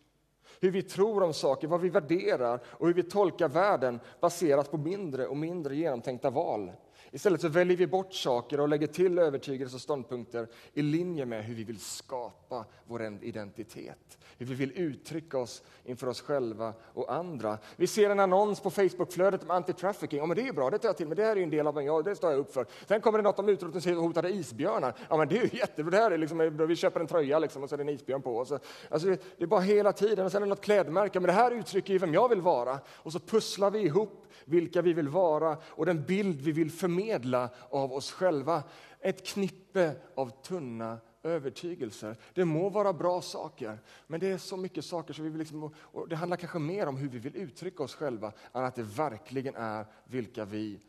Hur 0.60 0.70
vi 0.70 0.82
tror 0.82 1.22
om 1.22 1.34
saker, 1.34 1.68
vad 1.68 1.80
vi 1.80 1.88
värderar 1.88 2.60
och 2.66 2.86
hur 2.86 2.94
vi 2.94 3.02
tolkar 3.02 3.48
världen 3.48 4.00
baseras 4.20 4.68
på 4.68 4.76
mindre 4.76 5.26
och 5.26 5.36
mindre 5.36 5.76
genomtänkta 5.76 6.30
val. 6.30 6.72
Istället 7.10 7.40
så 7.40 7.48
väljer 7.48 7.76
vi 7.76 7.86
bort 7.86 8.14
saker 8.14 8.60
och 8.60 8.68
lägger 8.68 8.86
till 8.86 9.18
övertygelser 9.18 9.76
och 9.76 9.80
ståndpunkter 9.80 10.48
i 10.74 10.82
linje 10.82 11.26
med 11.26 11.44
hur 11.44 11.54
vi 11.54 11.64
vill 11.64 11.80
skapa 11.80 12.64
vår 12.84 13.18
identitet. 13.22 14.18
Hur 14.38 14.46
vi 14.46 14.54
vill 14.54 14.72
uttrycka 14.76 15.38
oss 15.38 15.62
inför 15.84 16.06
oss 16.06 16.20
själva 16.20 16.72
och 16.94 17.14
andra. 17.14 17.58
Vi 17.76 17.86
ser 17.86 18.10
en 18.10 18.20
annons 18.20 18.60
på 18.60 18.70
Facebookflödet 18.70 19.42
om 19.42 19.50
anti-trafficking. 19.50 20.16
Ja, 20.16 20.26
men 20.26 20.36
det 20.36 20.48
är 20.48 20.52
bra, 20.52 20.70
det 20.70 20.78
tar 20.78 20.88
jag 20.88 20.96
till 20.96 21.06
mig. 21.06 21.16
Det 21.16 21.24
här 21.24 21.36
är 21.36 21.42
en 21.42 21.50
del 21.50 21.66
av 21.66 21.74
mig, 21.74 21.86
ja, 21.86 22.02
det 22.02 22.16
står 22.16 22.30
jag 22.30 22.40
upp 22.40 22.52
för. 22.52 22.66
Sen 22.86 23.00
kommer 23.00 23.18
det 23.18 23.22
något 23.22 23.38
om 23.38 23.48
utrotningshotade 23.48 24.30
isbjörnar. 24.30 24.94
Ja, 25.08 25.16
men 25.16 25.28
det 25.28 25.38
är 25.38 25.42
ju 25.42 25.50
jättebra. 25.58 25.90
Det 25.90 25.96
här 25.96 26.10
är 26.10 26.18
liksom, 26.18 26.66
vi 26.68 26.76
köper 26.76 27.00
en 27.00 27.06
tröja 27.06 27.38
liksom, 27.38 27.62
och 27.62 27.68
så 27.68 27.74
är 27.74 27.76
det 27.76 27.82
en 27.82 27.88
isbjörn 27.88 28.22
på. 28.22 28.36
Och 28.36 28.48
så, 28.48 28.58
alltså, 28.88 29.08
det 29.08 29.42
är 29.42 29.46
bara 29.46 29.60
hela 29.60 29.92
tiden. 29.92 30.26
Och 30.26 30.32
sen 30.32 30.42
är 30.42 30.46
det 30.46 30.50
något 30.50 30.60
klädmärke. 30.60 31.20
Men 31.20 31.26
det 31.26 31.32
här 31.32 31.50
uttrycker 31.50 31.92
ju 31.92 31.98
vem 31.98 32.14
jag 32.14 32.28
vill 32.28 32.40
vara. 32.40 32.78
Och 32.88 33.12
så 33.12 33.18
pusslar 33.18 33.70
vi 33.70 33.78
ihop 33.78 34.26
vilka 34.44 34.82
vi 34.82 34.92
vill 34.92 35.08
vara 35.08 35.56
och 35.64 35.86
den 35.86 36.04
bild 36.04 36.40
vi 36.40 36.52
vill 36.52 36.70
förmedla 36.70 36.95
förmedla 36.96 37.50
av 37.70 37.92
oss 37.92 38.12
själva. 38.12 38.62
Ett 39.00 39.26
knippe 39.26 39.96
av 40.14 40.42
tunna 40.42 40.98
övertygelser. 41.22 42.16
Det 42.34 42.44
må 42.44 42.68
vara 42.68 42.92
bra 42.92 43.22
saker, 43.22 43.78
men 44.06 44.20
det 44.20 44.30
är 44.30 44.38
så 44.38 44.56
mycket 44.56 44.84
saker 44.84 45.14
så 45.14 45.22
vi 45.22 45.28
vill 45.28 45.38
liksom, 45.38 45.74
och 45.76 46.08
det 46.08 46.16
handlar 46.16 46.36
kanske 46.36 46.58
mer 46.58 46.86
om 46.86 46.96
hur 46.96 47.08
vi 47.08 47.18
vill 47.18 47.36
uttrycka 47.36 47.82
oss 47.82 47.94
själva 47.94 48.32
än 48.52 48.64
att 48.64 48.74
det 48.74 48.82
verkligen 48.82 49.54
är 49.54 49.86
vilka 50.04 50.44
vi 50.44 50.80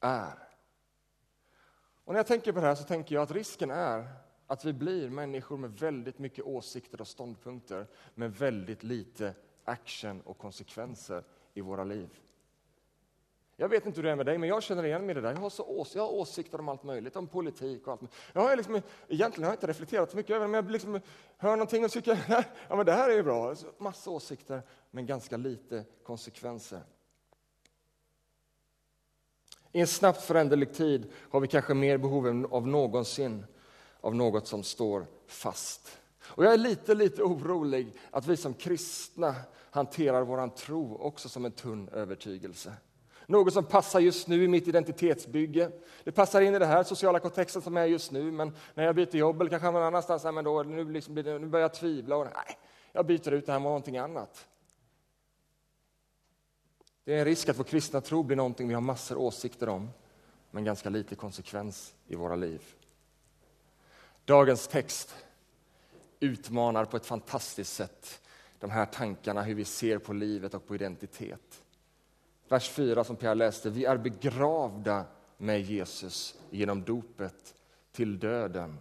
är. 0.00 0.48
Och 2.04 2.12
när 2.12 2.18
jag 2.18 2.26
tänker 2.26 2.52
på 2.52 2.60
det 2.60 2.66
här 2.66 2.74
så 2.74 2.84
tänker 2.84 3.14
jag 3.14 3.22
att 3.22 3.30
risken 3.30 3.70
är 3.70 4.08
att 4.46 4.64
vi 4.64 4.72
blir 4.72 5.10
människor 5.10 5.56
med 5.56 5.70
väldigt 5.70 6.18
mycket 6.18 6.44
åsikter 6.44 7.00
och 7.00 7.08
ståndpunkter 7.08 7.86
men 8.14 8.32
väldigt 8.32 8.82
lite 8.82 9.34
action 9.64 10.20
och 10.20 10.38
konsekvenser 10.38 11.24
i 11.54 11.60
våra 11.60 11.84
liv. 11.84 12.23
Jag 13.56 13.68
vet 13.68 13.86
inte 13.86 13.96
hur 13.96 14.02
det 14.02 14.10
är 14.10 14.16
med 14.16 14.26
dig, 14.26 14.38
men 14.38 14.48
jag 14.48 14.62
känner 14.62 14.84
igen 14.84 15.06
mig 15.06 15.10
i 15.10 15.14
det 15.14 15.20
där. 15.20 15.32
Jag 15.32 15.40
har, 15.40 15.50
så 15.50 15.64
ås 15.64 15.94
jag 15.94 16.02
har 16.02 16.12
åsikter 16.12 16.60
om 16.60 16.68
allt 16.68 16.82
möjligt, 16.82 17.16
om 17.16 17.26
politik 17.26 17.86
och 17.86 17.92
allt 17.92 18.00
möjligt. 18.00 18.16
Jag 18.32 18.40
har 18.40 18.56
liksom, 18.56 18.74
egentligen 19.08 19.44
har 19.44 19.52
jag 19.52 19.56
inte 19.56 19.66
reflekterat 19.66 20.10
så 20.10 20.16
mycket 20.16 20.36
över 20.36 20.46
det, 20.46 20.50
men 20.50 20.64
jag 20.64 20.70
liksom 20.70 21.00
hör 21.36 21.50
någonting 21.50 21.84
och 21.84 21.90
tycker 21.90 22.18
ja, 22.68 22.76
men 22.76 22.86
det 22.86 22.92
här 22.92 23.10
är 23.10 23.14
ju 23.14 23.22
bra. 23.22 23.54
Massa 23.78 24.10
åsikter, 24.10 24.62
men 24.90 25.06
ganska 25.06 25.36
lite 25.36 25.84
konsekvenser. 26.02 26.80
I 29.72 29.80
en 29.80 29.86
snabbt 29.86 30.22
föränderlig 30.22 30.74
tid 30.74 31.12
har 31.30 31.40
vi 31.40 31.48
kanske 31.48 31.74
mer 31.74 31.98
behov 31.98 32.28
än 32.28 32.46
av 32.46 32.66
någonsin 32.66 33.46
av 34.00 34.14
något 34.14 34.46
som 34.46 34.62
står 34.62 35.06
fast. 35.26 35.98
Och 36.22 36.44
jag 36.44 36.52
är 36.52 36.58
lite, 36.58 36.94
lite 36.94 37.22
orolig 37.22 37.96
att 38.10 38.26
vi 38.26 38.36
som 38.36 38.54
kristna 38.54 39.34
hanterar 39.70 40.22
vår 40.22 40.48
tro 40.48 40.96
också 40.96 41.28
som 41.28 41.44
en 41.44 41.52
tunn 41.52 41.88
övertygelse. 41.88 42.72
Något 43.26 43.52
som 43.52 43.64
passar 43.64 44.00
just 44.00 44.28
nu 44.28 44.44
i 44.44 44.48
mitt 44.48 44.68
identitetsbygge. 44.68 45.70
Det 46.04 46.12
passar 46.12 46.40
in 46.40 46.54
i 46.54 46.58
den 46.58 46.68
här 46.68 46.82
sociala 46.82 47.20
kontexten 47.20 47.62
som 47.62 47.76
är 47.76 47.86
just 47.86 48.12
nu, 48.12 48.32
men 48.32 48.56
när 48.74 48.84
jag 48.84 48.94
byter 48.94 49.16
jobb 49.16 49.40
eller 49.40 49.50
kanske 49.50 49.70
någon 49.70 49.82
annanstans, 49.82 50.24
men 50.24 50.44
då, 50.44 50.62
nu, 50.62 50.92
liksom 50.92 51.14
det, 51.14 51.38
nu 51.38 51.46
börjar 51.46 51.64
jag 51.64 51.74
tvivla. 51.74 52.16
Och, 52.16 52.24
nej, 52.24 52.58
jag 52.92 53.06
byter 53.06 53.32
ut 53.32 53.46
det 53.46 53.52
här 53.52 53.58
mot 53.58 53.68
någonting 53.68 53.98
annat. 53.98 54.48
Det 57.04 57.14
är 57.14 57.18
en 57.18 57.24
risk 57.24 57.48
att 57.48 57.58
vår 57.58 57.64
kristna 57.64 58.00
tro 58.00 58.22
blir 58.22 58.36
någonting 58.36 58.68
vi 58.68 58.74
har 58.74 58.80
massor 58.80 59.16
åsikter 59.16 59.68
om, 59.68 59.90
men 60.50 60.64
ganska 60.64 60.90
lite 60.90 61.14
konsekvens 61.14 61.94
i 62.06 62.16
våra 62.16 62.36
liv. 62.36 62.62
Dagens 64.24 64.68
text 64.68 65.14
utmanar 66.20 66.84
på 66.84 66.96
ett 66.96 67.06
fantastiskt 67.06 67.72
sätt 67.72 68.20
de 68.58 68.70
här 68.70 68.86
tankarna, 68.86 69.42
hur 69.42 69.54
vi 69.54 69.64
ser 69.64 69.98
på 69.98 70.12
livet 70.12 70.54
och 70.54 70.66
på 70.66 70.74
identitet. 70.74 71.63
Vers 72.48 72.68
4 72.68 73.04
som 73.04 73.16
Pierre 73.16 73.34
läste, 73.34 73.70
vi 73.70 73.84
är 73.84 73.96
begravda 73.96 75.04
med 75.36 75.60
Jesus 75.60 76.34
genom 76.50 76.82
dopet 76.82 77.54
till 77.92 78.18
döden 78.18 78.78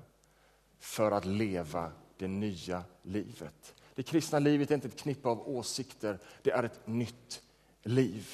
för 0.79 1.11
att 1.11 1.25
leva 1.25 1.91
det 2.17 2.27
nya 2.27 2.83
livet. 3.01 3.75
Det 3.95 4.03
kristna 4.03 4.39
livet 4.39 4.71
är 4.71 4.75
inte 4.75 4.87
ett 4.87 4.99
knippe 4.99 5.29
av 5.29 5.49
åsikter, 5.49 6.19
det 6.41 6.51
är 6.51 6.63
ett 6.63 6.87
nytt 6.87 7.41
liv. 7.83 8.27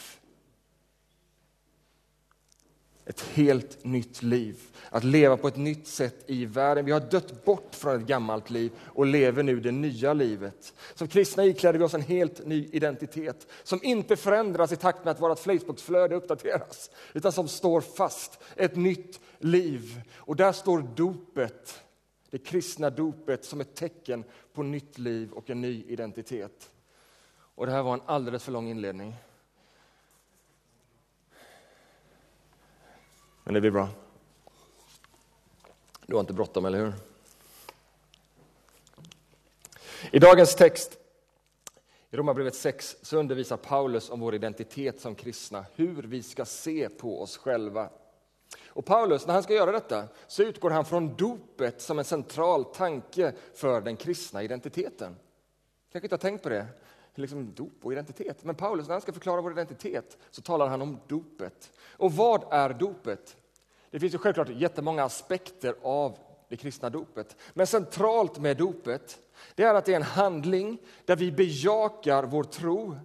Ett 3.10 3.22
helt 3.22 3.84
nytt 3.84 4.24
liv. 4.24 4.60
Att 4.90 5.04
leva 5.04 5.38
på 5.38 5.48
ett 5.48 5.58
nytt 5.58 5.88
sätt 5.88 6.24
i 6.28 6.46
världen. 6.46 6.86
Vi 6.86 6.92
har 6.92 7.00
dött 7.00 7.46
bort 7.46 7.76
från 7.76 8.02
ett 8.02 8.08
gammalt 8.08 8.50
liv 8.50 8.72
och 8.86 9.06
lever 9.06 9.44
nu 9.44 9.60
det 9.60 9.72
nya 9.72 10.14
livet. 10.14 10.74
Som 10.96 11.08
kristna 11.08 11.46
ikläder 11.46 11.80
vi 11.80 11.86
oss 11.86 11.94
en 11.94 12.02
helt 12.02 12.46
ny 12.46 12.70
identitet 12.72 13.48
som 13.64 13.80
inte 13.84 14.16
förändras 14.16 14.72
i 14.72 14.76
takt 14.76 15.06
med 15.06 15.12
att 15.12 15.22
vårt 15.22 15.40
Facebookflöde 15.40 16.16
uppdateras 16.16 16.92
utan 17.14 17.32
som 17.32 17.48
står 17.48 17.82
fast. 17.82 18.40
Ett 18.56 18.76
nytt 18.76 19.20
liv. 19.40 20.02
Och 20.16 20.36
där 20.36 20.52
står 20.52 20.86
dopet, 20.96 21.82
det 22.30 22.38
kristna 22.38 22.90
dopet 22.90 23.46
som 23.46 23.62
ett 23.62 23.76
tecken 23.76 24.24
på 24.54 24.64
nytt 24.64 24.98
liv 24.98 25.32
och 25.32 25.50
en 25.50 25.62
ny 25.62 25.84
identitet. 25.88 26.70
Och 27.32 27.66
Det 27.66 27.72
här 27.72 27.84
var 27.84 27.94
en 27.94 28.02
alldeles 28.06 28.44
för 28.44 28.52
lång 28.52 28.68
inledning. 28.68 29.16
Men 33.50 33.54
det 33.54 33.62
blir 33.62 33.72
bra. 33.72 33.90
Du 36.06 36.14
har 36.14 36.20
inte 36.20 36.34
bråttom, 36.34 36.66
eller 36.66 36.78
hur? 36.78 36.94
I 40.12 40.20
dagens 40.20 40.56
text, 40.56 40.98
i 42.10 42.18
Romarbrevet 42.18 42.56
6, 42.56 42.98
så 43.02 43.18
undervisar 43.18 43.58
Paulus 43.58 44.10
om 44.10 44.20
vår 44.20 44.36
identitet 44.36 45.02
som 45.02 45.16
kristna, 45.16 45.66
hur 45.76 46.04
vi 46.04 46.24
ska 46.24 46.46
se 46.46 46.90
på 46.90 47.22
oss 47.22 47.38
själva. 47.38 47.90
Och 48.68 48.86
Paulus, 48.86 49.28
när 49.28 49.34
han 49.34 49.44
ska 49.44 49.54
göra 49.54 49.72
detta, 49.72 50.08
så 50.28 50.44
utgår 50.44 50.70
han 50.70 50.86
från 50.86 51.16
dopet 51.16 51.82
som 51.82 52.00
en 52.00 52.06
central 52.06 52.66
tanke 52.66 53.34
för 53.54 53.82
den 53.82 53.98
kristna 53.98 54.44
identiteten. 54.44 55.16
Kanske 55.92 56.06
inte 56.06 56.16
har 56.16 56.20
tänkt 56.20 56.44
på 56.44 56.50
det, 56.50 56.68
liksom 57.16 57.54
dop 57.54 57.80
och 57.82 57.92
identitet. 57.92 58.44
Men 58.44 58.56
Paulus, 58.56 58.88
när 58.88 58.94
han 58.94 59.02
ska 59.02 59.14
förklara 59.14 59.42
vår 59.42 59.52
identitet, 59.52 60.18
så 60.32 60.42
talar 60.42 60.68
han 60.68 60.82
om 60.82 61.00
dopet. 61.08 61.72
Och 61.92 62.14
vad 62.14 62.54
är 62.54 62.70
dopet? 62.74 63.38
Det 63.92 64.00
finns 64.00 64.14
ju 64.14 64.18
självklart 64.18 64.50
jättemånga 64.50 65.04
aspekter 65.04 65.76
av 65.82 66.18
det 66.50 66.58
kristna 66.58 66.90
dopet. 66.90 67.36
Men 67.54 67.68
centralt 67.68 68.40
med 68.40 68.58
dopet, 68.58 69.20
det 69.56 69.64
är 69.64 69.74
att 69.74 69.86
det 69.86 69.92
är 69.92 69.96
en 69.96 70.04
handling 70.04 70.78
där 71.06 71.16
vi 71.16 71.32
bejakar 71.32 72.24
vår 72.24 72.44
tro 72.44 72.96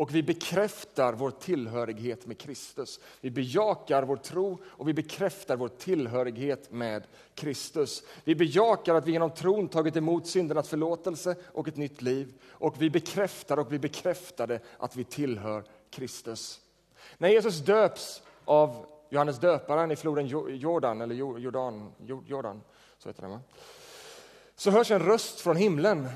och 0.00 0.14
vi 0.14 0.22
bekräftar 0.22 1.12
vår 1.12 1.30
tillhörighet 1.30 2.26
med 2.26 2.38
Kristus. 2.38 3.00
Vi 3.20 3.30
bejakar 3.30 4.02
vår 4.02 4.16
tro 4.16 4.58
och 4.64 4.88
vi 4.88 4.94
bekräftar 4.94 5.56
vår 5.56 5.68
tillhörighet 5.68 6.72
med 6.72 7.06
Kristus. 7.34 8.02
Vi 8.24 8.34
bejakar 8.34 8.94
att 8.94 9.06
vi 9.06 9.12
genom 9.12 9.30
tron 9.30 9.68
tagit 9.68 9.96
emot 9.96 10.26
syndernas 10.26 10.68
förlåtelse 10.68 11.36
och 11.52 11.68
ett 11.68 11.76
nytt 11.76 12.02
liv. 12.02 12.34
Och 12.50 12.82
vi 12.82 12.90
bekräftar 12.90 13.58
och 13.58 13.72
vi 13.72 13.78
bekräftade 13.78 14.60
att 14.78 14.96
vi 14.96 15.04
tillhör 15.04 15.64
Kristus. 15.90 16.60
När 17.18 17.28
Jesus 17.28 17.58
döps 17.58 18.22
av 18.44 18.86
Johannes 19.10 19.38
döparen 19.38 19.90
i 19.90 19.96
floden 19.96 20.26
Jordan, 20.58 21.00
eller 21.00 21.14
Jordan, 21.14 21.92
Jordan 22.26 22.60
så 22.98 23.08
heter 23.08 23.22
den, 23.22 23.30
va? 23.30 23.40
så 24.56 24.70
hörs 24.70 24.90
en 24.90 25.02
röst 25.02 25.40
från 25.40 25.56
himlen. 25.56 26.08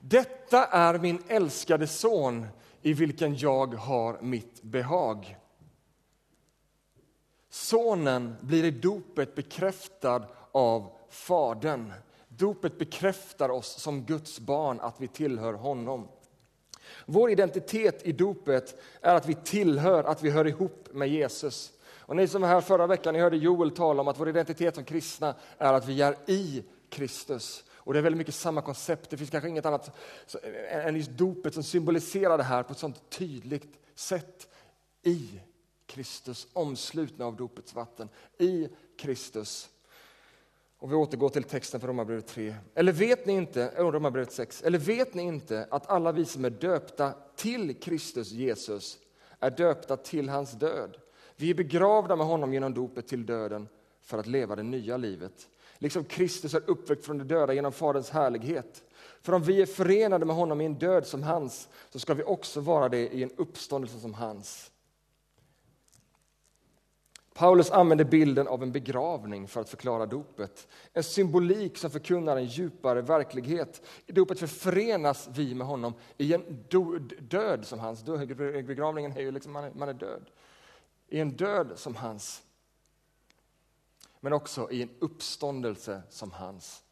Detta 0.00 0.64
är 0.66 0.98
min 0.98 1.22
älskade 1.28 1.86
son 1.86 2.46
i 2.82 2.92
vilken 2.92 3.36
jag 3.36 3.74
har 3.74 4.18
mitt 4.20 4.62
behag. 4.62 5.36
Sonen 7.50 8.36
blir 8.40 8.64
i 8.64 8.70
dopet 8.70 9.34
bekräftad 9.34 10.24
av 10.52 10.90
Fadern. 11.08 11.92
Dopet 12.28 12.78
bekräftar 12.78 13.48
oss 13.48 13.80
som 13.80 14.04
Guds 14.04 14.40
barn, 14.40 14.80
att 14.80 15.00
vi 15.00 15.08
tillhör 15.08 15.52
honom. 15.52 16.08
Vår 17.06 17.30
identitet 17.30 18.06
i 18.06 18.12
dopet 18.12 18.80
är 19.00 19.14
att 19.14 19.26
vi 19.26 19.34
tillhör, 19.34 20.04
att 20.04 20.22
vi 20.22 20.30
hör 20.30 20.46
ihop 20.46 20.88
med 20.92 21.08
Jesus. 21.08 21.72
Och 21.84 22.16
ni 22.16 22.28
som 22.28 22.42
var 22.42 22.48
här 22.48 22.60
förra 22.60 22.86
veckan, 22.86 23.14
ni 23.14 23.20
hörde 23.20 23.36
Joel 23.36 23.70
tala 23.70 24.00
om 24.00 24.08
att 24.08 24.20
vår 24.20 24.28
identitet 24.28 24.74
som 24.74 24.84
kristna 24.84 25.34
är 25.58 25.72
att 25.72 25.88
vi 25.88 26.02
är 26.02 26.16
i 26.26 26.64
Kristus. 26.88 27.64
Och 27.88 27.94
det 27.94 28.00
är 28.00 28.02
väldigt 28.02 28.18
mycket 28.18 28.34
samma 28.34 28.62
koncept. 28.62 29.10
Det 29.10 29.16
finns 29.16 29.30
kanske 29.30 29.48
inget 29.48 29.66
annat 29.66 29.96
än 30.70 30.96
just 30.96 31.10
dopet 31.10 31.54
som 31.54 31.62
symboliserar 31.62 32.38
det 32.38 32.44
här 32.44 32.62
på 32.62 32.72
ett 32.72 32.78
sånt 32.78 33.10
tydligt 33.10 33.78
sätt. 33.94 34.48
I 35.02 35.40
Kristus, 35.86 36.48
omslutna 36.52 37.24
av 37.24 37.36
dopets 37.36 37.74
vatten. 37.74 38.08
I 38.38 38.68
Kristus. 38.98 39.68
Och 40.78 40.90
vi 40.90 40.94
återgår 40.94 41.28
till 41.28 41.42
texten 41.42 41.80
från 41.80 41.88
Romarbrevet 41.88 42.26
3. 42.26 42.54
Eller 42.74 42.92
vet 42.92 43.26
ni 43.26 43.32
inte, 43.32 43.62
eh, 43.62 43.84
Romarbrevet 43.84 44.32
6. 44.32 44.62
Eller 44.62 44.78
vet 44.78 45.14
ni 45.14 45.22
inte 45.22 45.66
att 45.70 45.90
alla 45.90 46.12
vi 46.12 46.24
som 46.24 46.44
är 46.44 46.50
döpta 46.50 47.12
till 47.36 47.80
Kristus 47.80 48.30
Jesus 48.30 48.98
är 49.40 49.50
döpta 49.50 49.96
till 49.96 50.28
hans 50.28 50.52
död? 50.52 50.96
Vi 51.36 51.50
är 51.50 51.54
begravda 51.54 52.16
med 52.16 52.26
honom 52.26 52.52
genom 52.52 52.74
dopet 52.74 53.08
till 53.08 53.26
döden 53.26 53.68
för 54.00 54.18
att 54.18 54.26
leva 54.26 54.56
det 54.56 54.62
nya 54.62 54.96
livet. 54.96 55.48
Liksom 55.78 56.04
Kristus 56.04 56.54
är 56.54 56.70
uppväckt 56.70 57.04
från 57.04 57.18
de 57.18 57.24
döda 57.24 57.52
genom 57.52 57.72
Faderns 57.72 58.10
härlighet. 58.10 58.84
För 59.22 59.32
om 59.32 59.42
vi 59.42 59.62
är 59.62 59.66
förenade 59.66 60.24
med 60.24 60.36
honom 60.36 60.60
i 60.60 60.64
en 60.64 60.78
död 60.78 61.06
som 61.06 61.22
hans, 61.22 61.68
så 61.90 61.98
ska 61.98 62.14
vi 62.14 62.22
också 62.22 62.60
vara 62.60 62.88
det 62.88 63.08
i 63.14 63.22
en 63.22 63.30
uppståndelse 63.36 63.98
som 63.98 64.14
hans. 64.14 64.70
Paulus 67.34 67.70
använder 67.70 68.04
bilden 68.04 68.48
av 68.48 68.62
en 68.62 68.72
begravning 68.72 69.48
för 69.48 69.60
att 69.60 69.68
förklara 69.68 70.06
dopet. 70.06 70.68
En 70.92 71.02
symbolik 71.02 71.78
som 71.78 71.90
förkunnar 71.90 72.36
en 72.36 72.46
djupare 72.46 73.02
verklighet. 73.02 73.82
I 74.06 74.12
dopet 74.12 74.50
förenas 74.50 75.28
vi 75.32 75.54
med 75.54 75.66
honom 75.66 75.94
i 76.16 76.34
en 76.34 76.66
död 77.20 77.66
som 77.66 77.78
hans. 77.78 78.04
Begravningen 78.04 79.12
är 79.12 79.20
ju 79.20 79.30
liksom, 79.30 79.52
man 79.52 79.88
är 79.88 79.94
död 79.94 80.30
i 81.08 81.20
en 81.20 81.30
död 81.30 81.72
som 81.74 81.96
hans, 81.96 82.42
men 84.20 84.32
också 84.32 84.70
i 84.70 84.82
en 84.82 84.90
uppståndelse 84.98 86.02
som 86.10 86.30
hans. 86.30 86.82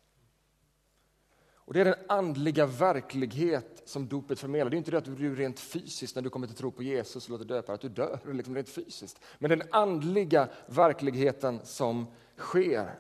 Och 1.67 1.75
Det 1.75 1.81
är 1.81 1.85
den 1.85 1.95
andliga 2.09 2.67
verklighet 2.67 3.83
som 3.85 4.09
dopet 4.09 4.39
förmedlar. 4.39 4.71
Det 4.71 4.77
är 4.77 4.79
inte 4.79 4.91
det 4.91 4.99
att 4.99 5.05
du 5.05 5.35
rent 5.35 5.61
fysiskt, 5.61 6.15
när 6.15 6.23
du 6.23 6.31
kommer 6.31 6.47
till 6.47 6.57
tro 6.57 6.71
på 6.71 6.83
Jesus 6.83 7.25
och 7.25 7.31
låter 7.31 7.45
döpa 7.45 7.73
att 7.73 7.81
du 7.81 7.89
dör 7.89 8.21
liksom 8.33 8.55
rent 8.55 8.69
fysiskt. 8.69 9.21
Men 9.39 9.51
den 9.51 9.63
andliga 9.71 10.49
verkligheten 10.67 11.61
som 11.65 12.07
sker. 12.37 12.99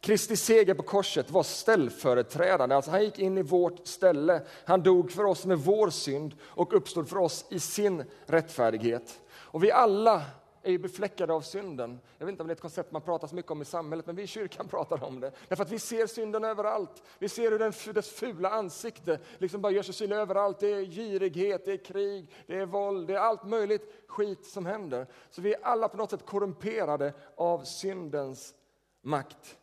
Kristi 0.00 0.36
seger 0.36 0.74
på 0.74 0.82
korset 0.82 1.30
var 1.30 1.42
ställföreträdande. 1.42 2.74
Alltså 2.74 2.90
han 2.90 3.04
gick 3.04 3.18
in 3.18 3.38
i 3.38 3.42
vårt 3.42 3.86
ställe. 3.86 4.42
Han 4.64 4.82
dog 4.82 5.12
för 5.12 5.24
oss 5.24 5.46
med 5.46 5.58
vår 5.58 5.90
synd 5.90 6.34
och 6.42 6.76
uppstod 6.76 7.08
för 7.08 7.18
oss 7.18 7.44
i 7.50 7.60
sin 7.60 8.04
rättfärdighet. 8.26 9.20
Och 9.30 9.64
vi 9.64 9.70
alla 9.70 10.22
är 10.64 10.70
ju 10.70 10.78
befläckade 10.78 11.32
av 11.32 11.40
synden. 11.40 12.00
Jag 12.18 12.26
vet 12.26 12.32
inte 12.32 12.42
om 12.42 12.46
det 12.46 12.52
är 12.52 12.54
ett 12.54 12.60
koncept 12.60 12.92
man 12.92 13.02
pratar 13.02 13.28
så 13.28 13.34
mycket 13.34 13.50
om 13.50 13.62
i 13.62 13.64
samhället, 13.64 14.06
men 14.06 14.16
vi 14.16 14.22
i 14.22 14.26
kyrkan 14.26 14.68
pratar 14.70 15.04
om 15.04 15.20
det. 15.20 15.32
Därför 15.48 15.64
att 15.64 15.70
vi 15.70 15.78
ser 15.78 16.06
synden 16.06 16.44
överallt. 16.44 17.02
Vi 17.18 17.28
ser 17.28 17.50
hur 17.50 17.58
den, 17.58 17.72
dess 17.94 18.10
fula 18.10 18.50
ansikte 18.50 19.18
liksom 19.38 19.62
bara 19.62 19.72
gör 19.72 19.82
sig 19.82 19.94
synlig 19.94 20.16
överallt. 20.16 20.60
Det 20.60 20.72
är 20.72 20.84
girighet, 20.84 21.64
det 21.64 21.72
är 21.72 21.84
krig, 21.84 22.30
det 22.46 22.58
är 22.58 22.66
våld, 22.66 23.06
det 23.06 23.14
är 23.14 23.18
allt 23.18 23.44
möjligt 23.44 24.04
skit 24.06 24.46
som 24.46 24.66
händer. 24.66 25.06
Så 25.30 25.42
vi 25.42 25.54
är 25.54 25.64
alla 25.64 25.88
på 25.88 25.96
något 25.96 26.10
sätt 26.10 26.26
korrumperade 26.26 27.12
av 27.36 27.64
syndens 27.64 28.54
makt. 29.02 29.58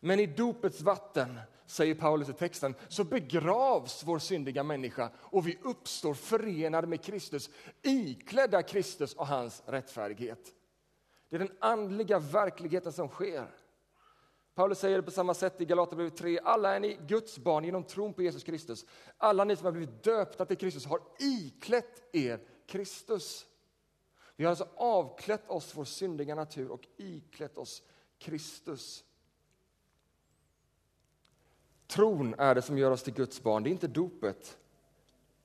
Men 0.00 0.20
i 0.20 0.26
dopets 0.26 0.80
vatten, 0.80 1.40
säger 1.68 1.94
Paulus 1.94 2.28
i 2.28 2.32
texten, 2.32 2.74
så 2.88 3.04
begravs 3.04 4.02
vår 4.06 4.18
syndiga 4.18 4.62
människa 4.62 5.10
och 5.16 5.46
vi 5.48 5.58
uppstår 5.62 6.14
förenade 6.14 6.86
med 6.86 7.04
Kristus, 7.04 7.50
iklädda 7.82 8.62
Kristus 8.62 9.14
och 9.14 9.26
hans 9.26 9.62
rättfärdighet. 9.66 10.54
Det 11.28 11.36
är 11.36 11.40
den 11.40 11.56
andliga 11.60 12.18
verkligheten 12.18 12.92
som 12.92 13.08
sker. 13.08 13.50
Paulus 14.54 14.78
säger 14.78 14.96
det 14.96 15.02
på 15.02 15.10
samma 15.10 15.34
sätt 15.34 15.60
i 15.60 15.64
Galaterbrevet 15.64 16.16
3. 16.16 16.38
Alla 16.44 16.76
är 16.76 16.80
ni 16.80 16.98
Guds 17.06 17.38
barn 17.38 17.64
genom 17.64 17.84
tron 17.84 18.14
på 18.14 18.22
Jesus 18.22 18.44
Kristus. 18.44 18.84
Alla 19.16 19.44
ni 19.44 19.56
som 19.56 19.64
har 19.64 19.72
blivit 19.72 20.02
döpta 20.02 20.44
till 20.44 20.56
Kristus 20.56 20.86
har 20.86 21.00
iklätt 21.18 22.02
er 22.12 22.40
Kristus. 22.66 23.46
Vi 24.36 24.44
har 24.44 24.50
alltså 24.50 24.68
avklätt 24.76 25.50
oss 25.50 25.76
vår 25.76 25.84
syndiga 25.84 26.34
natur 26.34 26.70
och 26.70 26.86
iklätt 26.96 27.58
oss 27.58 27.82
Kristus. 28.18 29.04
Tron 31.88 32.34
är 32.38 32.54
det 32.54 32.62
som 32.62 32.78
gör 32.78 32.90
oss 32.90 33.02
till 33.02 33.14
Guds 33.14 33.42
barn, 33.42 33.62
det 33.62 33.68
är 33.68 33.72
inte 33.72 33.86
dopet. 33.86 34.58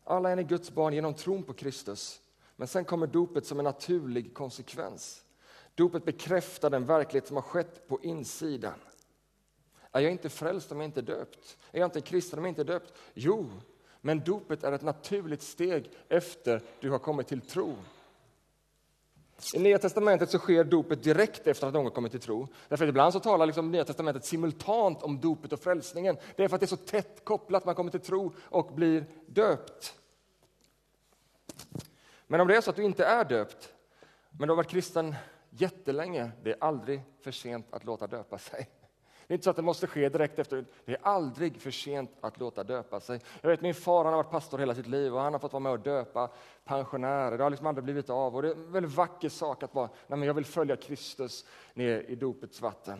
Alla 0.03 0.29
är 0.29 0.35
ni 0.35 0.43
Guds 0.43 0.71
barn 0.71 0.93
genom 0.93 1.13
tron 1.13 1.43
på 1.43 1.53
Kristus. 1.53 2.21
Men 2.55 2.67
sen 2.67 2.85
kommer 2.85 3.07
dopet 3.07 3.45
som 3.45 3.59
en 3.59 3.63
naturlig 3.63 4.33
konsekvens. 4.33 5.23
Dopet 5.75 6.05
bekräftar 6.05 6.69
den 6.69 6.85
verklighet 6.85 7.27
som 7.27 7.37
har 7.37 7.43
skett 7.43 7.87
på 7.87 7.99
insidan. 8.03 8.79
Är 9.91 10.01
jag 10.01 10.11
inte 10.11 10.29
frälst 10.29 10.71
om 10.71 10.79
jag 10.79 10.87
inte 10.87 10.99
är 10.99 11.01
döpt? 11.01 11.57
Är 11.71 11.79
jag 11.79 11.87
inte 11.87 12.01
kristen 12.01 12.39
om 12.39 12.45
jag 12.45 12.51
inte 12.51 12.61
är 12.61 12.65
döpt? 12.65 12.93
Jo, 13.13 13.49
men 14.01 14.19
dopet 14.19 14.63
är 14.63 14.71
ett 14.71 14.81
naturligt 14.81 15.41
steg 15.41 15.91
efter 16.09 16.61
du 16.79 16.89
har 16.89 16.99
kommit 16.99 17.27
till 17.27 17.41
tro. 17.41 17.75
I 19.53 19.59
Nya 19.59 19.79
testamentet 19.79 20.29
så 20.29 20.37
sker 20.37 20.63
dopet 20.63 21.03
direkt 21.03 21.47
efter 21.47 21.67
att 21.67 21.73
någon 21.73 21.91
kommit 21.91 22.11
till 22.11 22.21
tro. 22.21 22.47
Därför 22.67 22.85
att 22.85 22.89
ibland 22.89 23.13
så 23.13 23.19
talar 23.19 23.45
liksom 23.45 23.71
Nya 23.71 23.85
testamentet 23.85 24.25
simultant 24.25 25.03
om 25.03 25.21
dopet 25.21 25.53
och 25.53 25.59
frälsningen. 25.59 26.17
Det 26.35 26.43
är 26.43 26.47
för 26.47 26.55
att 26.55 26.59
det 26.59 26.65
är 26.65 26.67
så 26.67 26.77
tätt 26.77 27.25
kopplat, 27.25 27.65
man 27.65 27.75
kommer 27.75 27.91
till 27.91 27.99
tro 27.99 28.33
och 28.41 28.73
blir 28.73 29.05
döpt. 29.27 29.95
Men 32.27 32.41
om 32.41 32.47
det 32.47 32.55
är 32.55 32.61
så 32.61 32.69
att 32.69 32.75
du 32.75 32.83
inte 32.83 33.05
är 33.05 33.25
döpt, 33.25 33.73
men 34.29 34.47
du 34.47 34.51
har 34.51 34.55
varit 34.55 34.69
kristen 34.69 35.15
jättelänge, 35.49 36.31
det 36.43 36.51
är 36.51 36.57
aldrig 36.59 37.01
för 37.21 37.31
sent 37.31 37.67
att 37.69 37.83
låta 37.83 38.07
döpa 38.07 38.37
sig. 38.37 38.67
Det 39.33 39.35
är 39.35 39.37
inte 39.37 39.43
så 39.43 39.49
att 39.49 39.55
det 39.55 39.61
måste 39.61 39.87
ske 39.87 40.09
direkt 40.09 40.39
efter. 40.39 40.65
Det 40.85 40.91
är 40.91 40.99
aldrig 41.01 41.61
för 41.61 41.71
sent 41.71 42.11
att 42.21 42.39
låta 42.39 42.63
döpa 42.63 42.99
sig. 42.99 43.19
Jag 43.41 43.49
vet 43.49 43.61
min 43.61 43.73
far 43.73 44.03
han 44.03 44.13
har 44.13 44.23
varit 44.23 44.31
pastor 44.31 44.57
hela 44.57 44.75
sitt 44.75 44.87
liv 44.87 45.15
och 45.15 45.21
han 45.21 45.33
har 45.33 45.39
fått 45.39 45.53
vara 45.53 45.59
med 45.59 45.71
och 45.71 45.79
döpa 45.79 46.29
pensionärer. 46.65 47.37
Det 47.37 47.43
har 47.43 47.49
liksom 47.49 47.67
aldrig 47.67 47.83
blivit 47.83 48.09
av 48.09 48.35
och 48.35 48.41
det 48.41 48.47
är 48.47 48.55
en 48.55 48.71
väldigt 48.71 48.95
vacker 48.95 49.29
sak 49.29 49.63
att 49.63 49.75
vara, 49.75 49.89
nej 50.07 50.19
men 50.19 50.27
jag 50.27 50.33
vill 50.33 50.45
följa 50.45 50.75
Kristus 50.75 51.45
ner 51.73 52.05
i 52.07 52.15
dopets 52.15 52.61
vatten. 52.61 52.99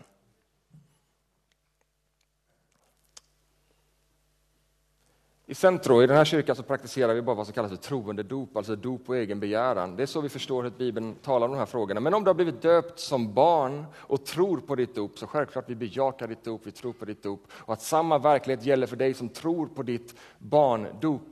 I 5.53 5.55
Centro, 5.55 6.03
i 6.03 6.07
den 6.07 6.17
här 6.17 6.25
kyrkan, 6.25 6.55
så 6.55 6.63
praktiserar 6.63 7.13
vi 7.13 7.21
bara 7.21 7.35
vad 7.35 7.45
som 7.45 7.53
kallas 7.53 7.71
för 7.71 7.77
troende 7.77 8.23
dop, 8.23 8.57
alltså 8.57 8.75
dop 8.75 9.05
på 9.05 9.15
egen 9.15 9.39
begäran. 9.39 9.95
Det 9.95 10.03
är 10.03 10.07
så 10.07 10.21
vi 10.21 10.29
förstår 10.29 10.63
hur 10.63 10.69
Bibeln 10.69 11.15
talar 11.15 11.47
om 11.47 11.53
de 11.53 11.59
här 11.59 11.65
frågorna. 11.65 11.99
Men 11.99 12.13
om 12.13 12.23
du 12.23 12.29
har 12.29 12.35
blivit 12.35 12.61
döpt 12.61 12.99
som 12.99 13.33
barn 13.33 13.85
och 13.95 14.25
tror 14.25 14.57
på 14.57 14.75
ditt 14.75 14.95
dop, 14.95 15.17
så 15.17 15.27
självklart 15.27 15.69
vi 15.69 15.75
bejakar 15.75 16.27
ditt 16.27 16.43
dop, 16.43 16.61
vi 16.63 16.71
tror 16.71 16.93
på 16.93 17.05
ditt 17.05 17.23
dop. 17.23 17.43
Och 17.51 17.73
att 17.73 17.81
samma 17.81 18.17
verklighet 18.17 18.65
gäller 18.65 18.87
för 18.87 18.95
dig 18.95 19.13
som 19.13 19.29
tror 19.29 19.67
på 19.67 19.83
ditt 19.83 20.15
barndop, 20.37 21.27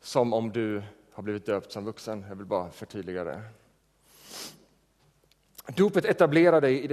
som 0.00 0.32
om 0.32 0.52
du 0.52 0.82
har 1.12 1.22
blivit 1.22 1.46
döpt 1.46 1.72
som 1.72 1.84
vuxen. 1.84 2.24
Jag 2.28 2.36
vill 2.36 2.46
bara 2.46 2.70
förtydliga 2.70 3.24
det. 3.24 3.42
Dopet 5.76 6.04
etablerar 6.04 6.60
dig 6.60 6.84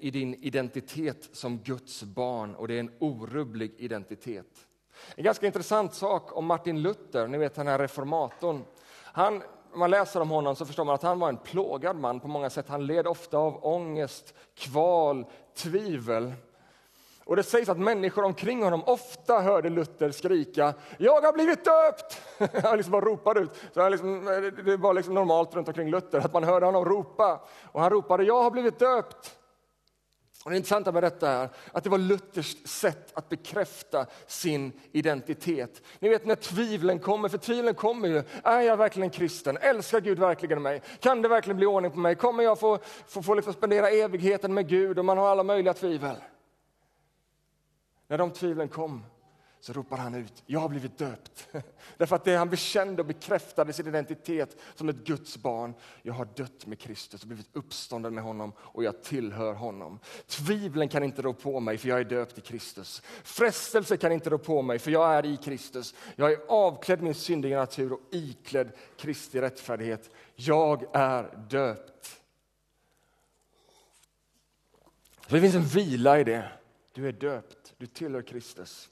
i 0.00 0.10
din 0.10 0.34
identitet 0.34 1.28
som 1.32 1.58
Guds 1.58 2.02
barn 2.02 2.54
och 2.54 2.68
det 2.68 2.74
är 2.74 2.80
en 2.80 2.92
orubblig 2.98 3.72
identitet. 3.78 4.66
En 5.16 5.24
ganska 5.24 5.46
intressant 5.46 5.94
sak 5.94 6.36
om 6.36 6.46
Martin 6.46 6.82
Luther, 6.82 7.26
ni 7.26 7.38
vet 7.38 7.54
den 7.54 7.66
här 7.66 7.78
reformatorn. 7.78 8.64
Han, 9.02 9.42
om 9.72 9.78
man 9.78 9.90
läser 9.90 10.20
om 10.20 10.30
honom 10.30 10.56
så 10.56 10.66
förstår 10.66 10.84
man 10.84 10.94
att 10.94 11.02
han 11.02 11.18
var 11.18 11.28
en 11.28 11.36
plågad 11.36 11.96
man 11.96 12.20
på 12.20 12.28
många 12.28 12.50
sätt. 12.50 12.68
Han 12.68 12.86
led 12.86 13.06
ofta 13.06 13.38
av 13.38 13.66
ångest, 13.66 14.34
kval, 14.54 15.26
tvivel. 15.56 16.32
Och 17.24 17.36
det 17.36 17.42
sägs 17.42 17.68
att 17.68 17.78
människor 17.78 18.24
omkring 18.24 18.62
honom 18.62 18.82
ofta 18.86 19.40
hörde 19.40 19.70
Luther 19.70 20.10
skrika 20.10 20.74
”Jag 20.98 21.22
har 21.22 21.32
blivit 21.32 21.64
döpt!” 21.64 22.22
Han 22.64 22.76
liksom 22.76 22.92
bara 22.92 23.04
ropade 23.04 23.40
ut. 23.40 23.50
Så 23.74 23.88
liksom, 23.88 24.24
det 24.64 24.76
var 24.76 24.94
liksom 24.94 25.14
normalt 25.14 25.54
runt 25.54 25.68
omkring 25.68 25.90
Luther 25.90 26.18
att 26.18 26.32
man 26.32 26.44
hörde 26.44 26.66
honom 26.66 26.84
ropa. 26.84 27.40
Och 27.72 27.80
han 27.80 27.90
ropade 27.90 28.24
”Jag 28.24 28.42
har 28.42 28.50
blivit 28.50 28.78
döpt!” 28.78 29.36
Och 30.44 30.50
det 30.50 30.56
intressanta 30.56 30.92
med 30.92 31.02
detta 31.02 31.30
är 31.30 31.48
att 31.72 31.84
det 31.84 31.90
var 31.90 31.98
Luthers 31.98 32.56
sätt 32.64 33.10
att 33.14 33.28
bekräfta 33.28 34.06
sin 34.26 34.72
identitet. 34.92 35.82
Ni 35.98 36.08
vet 36.08 36.26
när 36.26 36.34
tvivlen 36.34 36.98
kommer, 36.98 37.28
för 37.28 37.38
tvivlen 37.38 37.74
kommer 37.74 38.08
ju. 38.08 38.22
Är 38.44 38.60
jag 38.60 38.76
verkligen 38.76 39.10
kristen? 39.10 39.56
Älskar 39.56 40.00
Gud 40.00 40.18
verkligen 40.18 40.62
mig? 40.62 40.82
Kan 41.00 41.22
det 41.22 41.28
verkligen 41.28 41.56
bli 41.56 41.66
ordning 41.66 41.90
på 41.90 41.98
mig? 41.98 42.14
Kommer 42.14 42.42
jag 42.42 42.60
få, 42.60 42.78
få, 43.06 43.22
få 43.22 43.34
liksom 43.34 43.52
spendera 43.52 43.90
evigheten 43.90 44.54
med 44.54 44.68
Gud? 44.68 44.98
Och 44.98 45.04
man 45.04 45.18
har 45.18 45.28
alla 45.28 45.42
möjliga 45.42 45.74
tvivel. 45.74 46.16
När 48.08 48.18
de 48.18 48.30
tvivlen 48.30 48.68
kom 48.68 49.04
så 49.62 49.72
ropar 49.72 49.96
han 49.96 50.14
ut, 50.14 50.42
jag 50.46 50.60
har 50.60 50.68
blivit 50.68 50.98
döpt. 50.98 51.48
Därför 51.96 52.16
att 52.16 52.24
det 52.24 52.36
han 52.36 52.50
bekände 52.50 53.02
och 53.02 53.06
bekräftade 53.06 53.72
sin 53.72 53.86
identitet 53.86 54.56
som 54.74 54.88
ett 54.88 54.96
Guds 54.96 55.36
barn. 55.36 55.74
Jag 56.02 56.14
har 56.14 56.24
dött 56.24 56.66
med 56.66 56.78
Kristus 56.78 57.22
och 57.22 57.28
blivit 57.28 57.48
uppstånden 57.52 58.14
med 58.14 58.24
honom 58.24 58.52
och 58.58 58.84
jag 58.84 59.02
tillhör 59.02 59.54
honom. 59.54 59.98
Tvivlen 60.26 60.88
kan 60.88 61.04
inte 61.04 61.22
rå 61.22 61.32
på 61.32 61.60
mig 61.60 61.78
för 61.78 61.88
jag 61.88 62.00
är 62.00 62.04
döpt 62.04 62.38
i 62.38 62.40
Kristus. 62.40 63.02
Frestelse 63.22 63.96
kan 63.96 64.12
inte 64.12 64.30
rå 64.30 64.38
på 64.38 64.62
mig 64.62 64.78
för 64.78 64.90
jag 64.90 65.14
är 65.14 65.26
i 65.26 65.36
Kristus. 65.36 65.94
Jag 66.16 66.32
är 66.32 66.38
avklädd 66.48 67.02
min 67.02 67.14
syndiga 67.14 67.58
natur 67.58 67.92
och 67.92 68.00
iklädd 68.10 68.72
Kristi 68.96 69.40
rättfärdighet. 69.40 70.10
Jag 70.34 70.84
är 70.92 71.46
döpt. 71.48 72.20
Så 75.26 75.34
det 75.34 75.40
finns 75.40 75.54
en 75.54 75.64
vila 75.64 76.20
i 76.20 76.24
det. 76.24 76.52
Du 76.92 77.08
är 77.08 77.12
döpt, 77.12 77.74
du 77.78 77.86
tillhör 77.86 78.22
Kristus. 78.22 78.88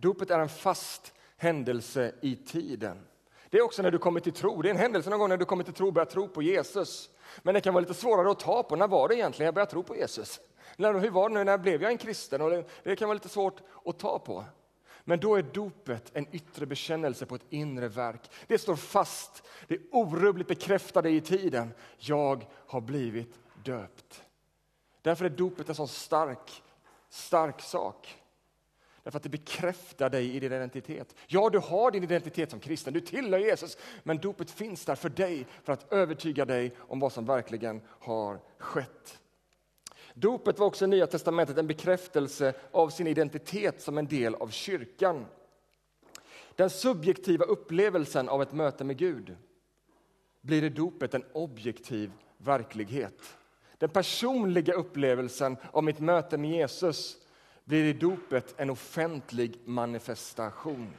Dopet 0.00 0.30
är 0.30 0.38
en 0.38 0.48
fast 0.48 1.14
händelse 1.36 2.12
i 2.20 2.36
tiden. 2.36 3.06
Det 3.50 3.58
är 3.58 3.62
också 3.62 3.82
när 3.82 3.90
du 3.90 3.98
kommer 3.98 4.20
till 4.20 4.32
tro. 4.32 4.62
Det 4.62 4.68
är 4.68 4.70
en 4.70 4.80
händelse 4.80 5.10
någon 5.10 5.18
gång 5.18 5.28
när 5.28 5.36
du 5.36 5.44
kommer 5.44 5.64
till 5.64 5.74
tro 5.74 5.86
och 5.86 5.92
börjar 5.92 6.06
tro 6.06 6.28
på 6.28 6.42
Jesus. 6.42 7.10
Men 7.42 7.54
det 7.54 7.60
kan 7.60 7.74
vara 7.74 7.80
lite 7.80 7.94
svårare 7.94 8.30
att 8.30 8.40
ta 8.40 8.62
på. 8.62 8.76
När 8.76 8.88
var 8.88 9.08
det 9.08 9.14
egentligen 9.14 9.44
jag 9.46 9.54
började 9.54 9.70
tro 9.70 9.82
på 9.82 9.96
Jesus? 9.96 10.40
hur 10.76 11.10
var 11.10 11.28
det 11.28 11.34
nu? 11.34 11.44
När 11.44 11.58
blev 11.58 11.82
jag 11.82 11.90
en 11.92 11.98
kristen? 11.98 12.42
Och 12.42 12.64
det 12.82 12.96
kan 12.96 13.08
vara 13.08 13.14
lite 13.14 13.28
svårt 13.28 13.60
att 13.84 13.98
ta 13.98 14.18
på. 14.18 14.44
Men 15.04 15.20
då 15.20 15.36
är 15.36 15.42
dopet 15.42 16.10
en 16.12 16.26
yttre 16.34 16.66
bekännelse 16.66 17.26
på 17.26 17.34
ett 17.34 17.44
inre 17.50 17.88
verk. 17.88 18.30
Det 18.46 18.58
står 18.58 18.76
fast, 18.76 19.42
det 19.68 19.74
är 19.74 19.80
orubbligt 19.90 20.48
bekräftade 20.48 21.10
i 21.10 21.20
tiden. 21.20 21.74
Jag 21.98 22.46
har 22.66 22.80
blivit 22.80 23.34
döpt. 23.64 24.22
Därför 25.02 25.24
är 25.24 25.28
dopet 25.28 25.68
en 25.68 25.74
sån 25.74 25.88
stark, 25.88 26.62
stark 27.08 27.60
sak. 27.60 28.19
Därför 29.02 29.16
att 29.16 29.22
det 29.22 29.28
bekräftar 29.28 30.10
dig 30.10 30.36
i 30.36 30.40
din 30.40 30.52
identitet. 30.52 31.14
Ja, 31.26 31.50
du 31.50 31.58
har 31.58 31.90
din 31.90 32.02
identitet 32.02 32.50
som 32.50 32.60
kristen, 32.60 32.94
du 32.94 33.00
tillhör 33.00 33.38
Jesus, 33.38 33.76
men 34.02 34.18
dopet 34.18 34.50
finns 34.50 34.84
där 34.84 34.94
för 34.94 35.08
dig 35.08 35.46
för 35.64 35.72
att 35.72 35.92
övertyga 35.92 36.44
dig 36.44 36.76
om 36.78 37.00
vad 37.00 37.12
som 37.12 37.26
verkligen 37.26 37.82
har 37.86 38.40
skett. 38.58 39.20
Dopet 40.14 40.58
var 40.58 40.66
också 40.66 40.84
i 40.84 40.88
Nya 40.88 41.06
testamentet 41.06 41.58
en 41.58 41.66
bekräftelse 41.66 42.54
av 42.70 42.88
sin 42.88 43.06
identitet 43.06 43.82
som 43.82 43.98
en 43.98 44.06
del 44.06 44.34
av 44.34 44.48
kyrkan. 44.48 45.26
Den 46.54 46.70
subjektiva 46.70 47.44
upplevelsen 47.44 48.28
av 48.28 48.42
ett 48.42 48.52
möte 48.52 48.84
med 48.84 48.96
Gud 48.96 49.36
blir 50.40 50.64
i 50.64 50.68
dopet 50.68 51.14
en 51.14 51.24
objektiv 51.32 52.12
verklighet. 52.36 53.36
Den 53.78 53.90
personliga 53.90 54.74
upplevelsen 54.74 55.56
av 55.72 55.84
mitt 55.84 56.00
möte 56.00 56.38
med 56.38 56.50
Jesus 56.50 57.16
blir 57.70 57.84
i 57.84 57.92
dopet 57.92 58.54
en 58.56 58.70
offentlig 58.70 59.58
manifestation. 59.64 60.92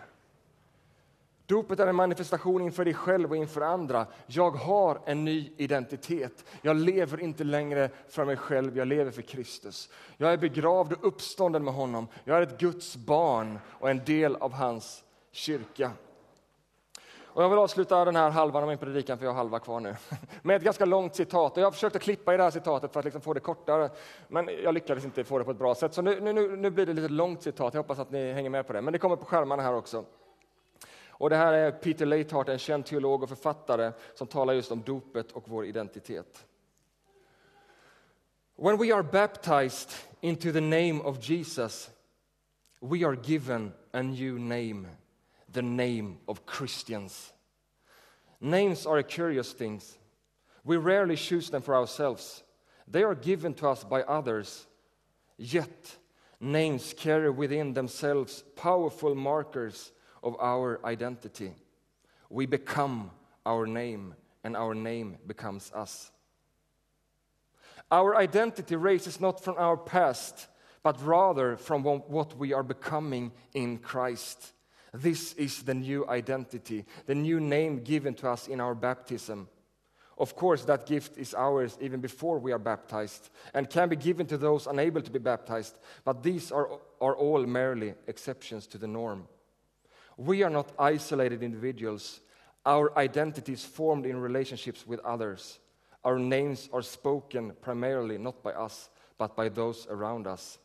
Dopet 1.45 1.79
är 1.79 1.87
en 1.87 1.95
manifestation 1.95 2.61
inför 2.61 2.85
dig 2.85 2.93
själv 2.93 3.29
och 3.29 3.37
inför 3.37 3.61
andra. 3.61 4.07
Jag 4.27 4.51
har 4.51 5.01
en 5.05 5.25
ny 5.25 5.51
identitet. 5.57 6.45
Jag 6.61 6.75
lever 6.75 7.19
inte 7.19 7.43
längre 7.43 7.89
för 8.09 8.25
mig 8.25 8.37
själv, 8.37 8.77
jag 8.77 8.87
lever 8.87 9.11
för 9.11 9.21
Kristus. 9.21 9.89
Jag 10.17 10.33
är 10.33 10.37
begravd 10.37 10.93
och 10.93 11.07
uppstånden 11.07 11.63
med 11.63 11.73
honom. 11.73 12.07
Jag 12.23 12.37
är 12.37 12.41
ett 12.41 12.59
Guds 12.59 12.95
barn 12.95 13.59
och 13.67 13.89
en 13.89 14.05
del 14.05 14.35
av 14.35 14.53
hans 14.53 15.03
kyrka. 15.31 15.91
Och 17.33 17.43
jag 17.43 17.49
vill 17.49 17.59
avsluta 17.59 18.05
den 18.05 18.15
här 18.15 18.29
halvan 18.29 18.63
av 18.63 18.69
min 18.69 18.77
predikan, 18.77 19.17
för 19.17 19.25
jag 19.25 19.31
har 19.31 19.37
halva 19.37 19.59
kvar 19.59 19.79
nu, 19.79 19.95
med 20.41 20.55
ett 20.55 20.63
ganska 20.63 20.85
långt 20.85 21.15
citat. 21.15 21.51
Och 21.51 21.61
jag 21.61 21.65
har 21.65 21.71
försökt 21.71 21.95
att 21.95 22.01
klippa 22.01 22.33
i 22.33 22.37
det 22.37 22.43
här 22.43 22.51
citatet 22.51 22.93
för 22.93 22.99
att 22.99 23.05
liksom 23.05 23.21
få 23.21 23.33
det 23.33 23.39
kortare, 23.39 23.89
men 24.27 24.49
jag 24.63 24.73
lyckades 24.73 25.05
inte 25.05 25.23
få 25.23 25.37
det 25.37 25.43
på 25.45 25.51
ett 25.51 25.57
bra 25.57 25.75
sätt. 25.75 25.93
Så 25.93 26.01
nu, 26.01 26.19
nu, 26.19 26.55
nu 26.57 26.69
blir 26.69 26.85
det 26.85 26.93
lite 26.93 27.07
långt 27.07 27.43
citat, 27.43 27.73
jag 27.73 27.81
hoppas 27.81 27.99
att 27.99 28.11
ni 28.11 28.33
hänger 28.33 28.49
med 28.49 28.67
på 28.67 28.73
det. 28.73 28.81
Men 28.81 28.93
det 28.93 28.99
kommer 28.99 29.15
på 29.15 29.25
skärmarna 29.25 29.63
här 29.63 29.75
också. 29.75 30.05
Och 31.21 31.29
det 31.29 31.35
här 31.35 31.53
är 31.53 31.71
Peter 31.71 32.05
Leithart, 32.05 32.49
en 32.49 32.59
känd 32.59 32.85
teolog 32.85 33.23
och 33.23 33.29
författare 33.29 33.91
som 34.15 34.27
talar 34.27 34.53
just 34.53 34.71
om 34.71 34.81
dopet 34.81 35.31
och 35.31 35.43
vår 35.47 35.65
identitet. 35.65 36.45
When 38.55 38.77
we 38.77 38.95
are 38.95 39.03
baptized 39.03 39.89
into 40.21 40.51
the 40.51 40.61
name 40.61 41.01
of 41.03 41.29
Jesus, 41.29 41.89
we 42.79 43.07
are 43.07 43.17
given 43.23 43.71
a 43.91 44.01
new 44.01 44.39
name, 44.39 44.87
the 45.51 45.61
name 45.61 46.19
of 46.27 46.45
Christians. 46.45 47.33
Names 48.39 48.85
are 48.85 49.01
curious 49.03 49.53
thing. 49.53 49.81
We 50.63 50.77
rarely 50.77 51.15
choose 51.15 51.49
them 51.49 51.61
for 51.61 51.75
ourselves. 51.75 52.43
They 52.87 53.03
are 53.03 53.15
given 53.15 53.53
to 53.55 53.69
us 53.69 53.83
by 53.83 54.03
others. 54.03 54.65
Yet, 55.37 55.95
names 56.39 56.93
carry 56.97 57.29
within 57.29 57.73
themselves 57.73 58.43
powerful 58.55 59.15
markers 59.15 59.91
of 60.23 60.35
our 60.39 60.79
identity. 60.85 61.53
We 62.29 62.45
become 62.45 63.11
our 63.45 63.65
name, 63.65 64.15
and 64.43 64.55
our 64.55 64.73
name 64.73 65.17
becomes 65.25 65.71
us. 65.73 66.11
Our 67.91 68.15
identity 68.15 68.75
raises 68.75 69.19
not 69.19 69.43
from 69.43 69.55
our 69.57 69.77
past, 69.77 70.47
but 70.83 71.03
rather 71.05 71.57
from 71.57 71.83
what 71.83 72.37
we 72.37 72.53
are 72.53 72.63
becoming 72.63 73.31
in 73.53 73.77
Christ. 73.77 74.53
This 74.93 75.33
is 75.33 75.63
the 75.63 75.73
new 75.73 76.05
identity, 76.07 76.85
the 77.05 77.15
new 77.15 77.39
name 77.39 77.83
given 77.83 78.13
to 78.15 78.29
us 78.29 78.47
in 78.47 78.59
our 78.59 78.75
baptism. 78.75 79.47
Of 80.17 80.35
course, 80.35 80.65
that 80.65 80.85
gift 80.85 81.17
is 81.17 81.33
ours 81.33 81.77
even 81.81 82.01
before 82.01 82.37
we 82.39 82.51
are 82.51 82.59
baptized 82.59 83.29
and 83.53 83.69
can 83.69 83.89
be 83.89 83.95
given 83.95 84.27
to 84.27 84.37
those 84.37 84.67
unable 84.67 85.01
to 85.01 85.09
be 85.09 85.17
baptized, 85.17 85.77
but 86.03 86.21
these 86.21 86.51
are, 86.51 86.69
are 86.99 87.15
all 87.15 87.43
merely 87.45 87.93
exceptions 88.07 88.67
to 88.67 88.77
the 88.77 88.87
norm. 88.87 89.27
We 90.17 90.43
are 90.43 90.49
not 90.49 90.73
isolated 90.77 91.41
individuals. 91.41 92.19
Our 92.65 92.95
identity 92.97 93.53
is 93.53 93.65
formed 93.65 94.05
in 94.05 94.17
relationships 94.17 94.85
with 94.85 94.99
others. 94.99 95.57
Our 96.03 96.19
names 96.19 96.69
are 96.73 96.81
spoken 96.81 97.53
primarily 97.61 98.17
not 98.17 98.43
by 98.43 98.51
us, 98.51 98.89
but 99.17 99.35
by 99.35 99.49
those 99.49 99.87
around 99.89 100.27
us. 100.27 100.59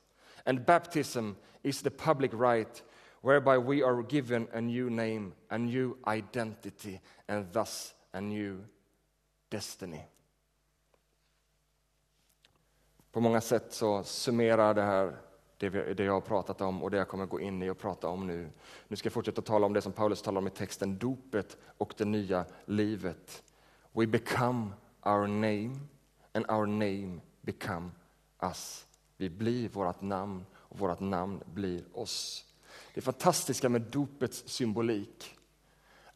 And 0.45 0.67
baptism 0.67 1.37
is 1.63 1.81
the 1.81 1.91
public 1.91 2.33
rite 2.35 2.83
whereby 3.27 3.59
we 3.59 3.83
are 3.83 4.03
given 4.03 4.49
a 4.53 4.61
new 4.61 4.91
name, 4.91 5.33
a 5.49 5.59
new 5.59 5.97
identity, 6.07 7.01
and 7.29 7.53
thus 7.53 7.95
a 8.13 8.21
new 8.21 8.65
destiny. 9.49 10.07
På 13.13 13.21
många 13.21 13.41
sätt 13.41 13.73
så 13.73 14.05
summerar 14.05 14.75
det 14.75 14.83
här 14.83 15.17
det, 15.59 15.69
vi, 15.69 15.95
det 15.95 16.05
jag 16.05 16.13
har 16.13 16.21
pratat 16.21 16.61
om 16.61 16.83
och 16.83 16.91
det 16.91 16.97
jag 16.97 17.09
kommer 17.09 17.27
gå 17.27 17.41
in 17.41 17.63
i 17.63 17.71
och 17.71 17.79
prata 17.79 18.09
om 18.09 18.27
nu. 18.27 18.51
Nu 18.89 18.97
ska 18.97 19.07
jag 19.07 19.13
fortsätta 19.13 19.43
tala 19.43 19.67
om 19.67 19.73
det 19.73 19.83
som 19.83 19.93
Paulus 19.93 20.23
talar 20.23 20.39
om 20.39 20.47
i 20.47 20.51
texten, 20.51 20.99
dopet 20.99 21.57
och 21.79 21.95
det 21.97 22.05
nya 22.05 22.45
livet. 22.65 23.43
We 23.93 24.07
become 24.07 24.73
our 25.03 25.27
name 25.27 25.81
and 26.33 26.51
our 26.51 26.67
name 26.67 27.21
become 27.41 27.91
us. 28.43 28.87
Vi 29.17 29.31
blir 29.31 29.69
vårt 29.69 30.01
namn 30.01 30.47
och 30.55 30.79
vårt 30.79 31.01
namn 31.01 31.43
blir 31.47 31.85
oss. 31.93 32.46
Det 32.97 33.03
fantastiska 33.03 33.69
med 33.69 33.83
dopets 33.83 34.45
symbolik 34.47 35.37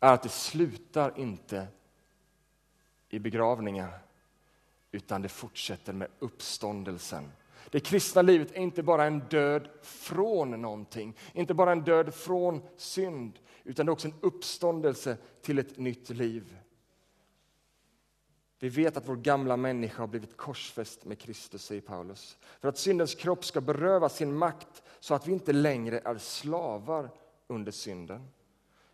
är 0.00 0.12
att 0.12 0.22
det 0.22 0.28
slutar 0.28 1.18
inte 1.18 1.66
i 3.08 3.18
begravningar 3.18 3.98
utan 4.92 5.22
det 5.22 5.28
fortsätter 5.28 5.92
med 5.92 6.08
uppståndelsen. 6.18 7.32
Det 7.70 7.80
kristna 7.80 8.22
livet 8.22 8.52
är 8.52 8.60
inte 8.60 8.82
bara 8.82 9.04
en 9.04 9.18
död 9.18 9.68
från 9.82 10.62
någonting, 10.62 11.16
inte 11.32 11.54
bara 11.54 11.72
en 11.72 11.84
död 11.84 12.14
från 12.14 12.62
synd, 12.76 13.38
utan 13.64 13.86
det 13.86 13.90
är 13.90 13.92
också 13.92 14.08
en 14.08 14.14
uppståndelse 14.20 15.16
till 15.42 15.58
ett 15.58 15.78
nytt 15.78 16.10
liv. 16.10 16.56
Vi 18.58 18.68
vet 18.68 18.96
att 18.96 19.08
vår 19.08 19.16
gamla 19.16 19.56
människa 19.56 20.02
har 20.02 20.06
blivit 20.08 20.36
korsfäst 20.36 21.04
med 21.04 21.18
Kristus, 21.18 21.64
säger 21.64 21.80
Paulus. 21.80 22.38
För 22.60 22.68
att 22.68 22.78
syndens 22.78 23.14
kropp 23.14 23.44
ska 23.44 23.60
beröva 23.60 24.08
sin 24.08 24.34
makt 24.34 24.82
så 25.00 25.14
att 25.14 25.28
vi 25.28 25.32
inte 25.32 25.52
längre 25.52 26.00
är 26.04 26.18
slavar 26.18 27.10
under 27.46 27.72
synden. 27.72 28.28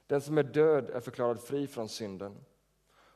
Den 0.07 0.21
som 0.21 0.39
är 0.39 0.43
död 0.43 0.91
är 0.91 1.01
förklarad 1.01 1.41
fri 1.41 1.67
från 1.67 1.89
synden. 1.89 2.37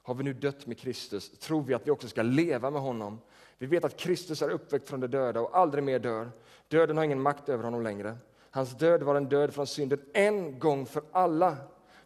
Har 0.03 0.15
vi 0.15 0.25
nu 0.25 0.33
dött 0.33 0.67
med 0.67 0.79
Kristus 0.79 1.31
tror 1.39 1.63
vi 1.63 1.75
att 1.75 1.87
vi 1.87 1.91
också 1.91 2.09
ska 2.09 2.23
leva 2.23 2.71
med 2.71 2.83
honom. 2.83 3.21
Vi 3.59 3.67
vet 3.67 3.85
att 3.85 3.97
Kristus 3.97 4.43
är 4.43 4.51
uppväckt 4.51 4.89
från 4.89 5.01
de 5.01 5.07
döda 5.07 5.41
och 5.41 5.59
aldrig 5.59 5.85
mer 5.85 5.99
dör. 5.99 6.31
Döden 6.69 6.97
har 6.97 7.05
ingen 7.05 7.21
makt 7.21 7.49
över 7.49 7.65
honom 7.65 7.83
längre. 7.83 8.17
Hans 8.51 8.79
död 8.79 9.03
var 9.03 9.15
en 9.15 9.29
död 9.29 9.55
från 9.55 9.67
synden 9.67 10.01
en 10.13 10.59
gång 10.59 10.87
för 10.87 11.03
alla, 11.13 11.57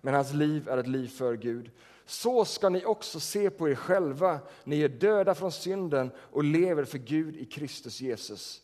men 0.01 0.15
hans 0.15 0.33
liv 0.33 0.69
är 0.69 0.79
ett 0.79 0.87
liv 0.87 1.09
för 1.09 1.37
Gud. 1.37 1.71
Så 2.07 2.45
ska 2.45 2.69
ni 2.69 2.85
också 2.85 3.21
se 3.21 3.51
på 3.51 3.69
er 3.69 3.75
själva. 3.75 4.39
Ni 4.65 4.83
är 4.83 4.89
döda 4.89 5.35
från 5.35 5.53
synden 5.53 6.11
och 6.17 6.45
lever 6.45 6.85
för 6.85 6.99
Gud 6.99 7.37
i 7.37 7.45
Kristus 7.45 8.01
Jesus. 8.01 8.64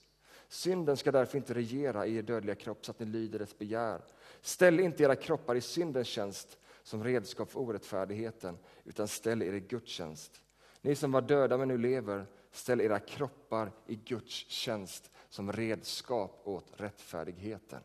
Synden 0.50 0.96
ska 0.96 1.12
därför 1.12 1.38
inte 1.38 1.54
regera 1.54 2.06
i 2.06 2.16
er 2.16 2.22
dödliga 2.22 2.54
kropp 2.54 2.84
så 2.86 2.90
att 2.90 3.00
ni 3.00 3.06
lyder 3.06 3.38
dess 3.38 3.58
begär. 3.58 4.00
Ställ 4.40 4.80
inte 4.80 5.02
era 5.02 5.16
kroppar 5.16 5.54
i 5.54 5.60
syndens 5.60 6.08
tjänst 6.08 6.58
som 6.82 7.04
redskap 7.04 7.50
för 7.50 7.60
orättfärdigheten, 7.60 8.58
utan 8.84 9.08
ställ 9.08 9.42
er 9.42 9.52
i 9.52 9.60
Guds 9.60 9.90
tjänst. 9.90 10.42
Ni 10.80 10.94
som 10.94 11.12
var 11.12 11.20
döda 11.20 11.58
men 11.58 11.68
nu 11.68 11.78
lever, 11.78 12.26
ställ 12.52 12.80
era 12.80 12.98
kroppar 12.98 13.72
i 13.86 13.96
Guds 13.96 14.34
tjänst 14.34 15.10
som 15.28 15.52
redskap 15.52 16.40
åt 16.44 16.72
rättfärdigheten. 16.76 17.80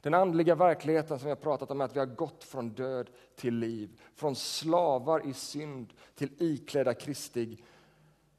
Den 0.00 0.14
andliga 0.14 0.54
verkligheten 0.54 1.18
som 1.18 1.26
vi 1.26 1.30
har 1.30 1.36
pratat 1.36 1.70
om 1.70 1.80
är 1.80 1.84
att 1.84 1.96
vi 1.96 2.00
har 2.00 2.06
gått 2.06 2.44
från 2.44 2.68
död 2.68 3.10
till 3.36 3.54
liv, 3.54 4.00
från 4.14 4.36
slavar 4.36 5.26
i 5.28 5.32
synd 5.32 5.92
till 6.14 6.30
iklädda 6.38 6.94
kristig 6.94 7.64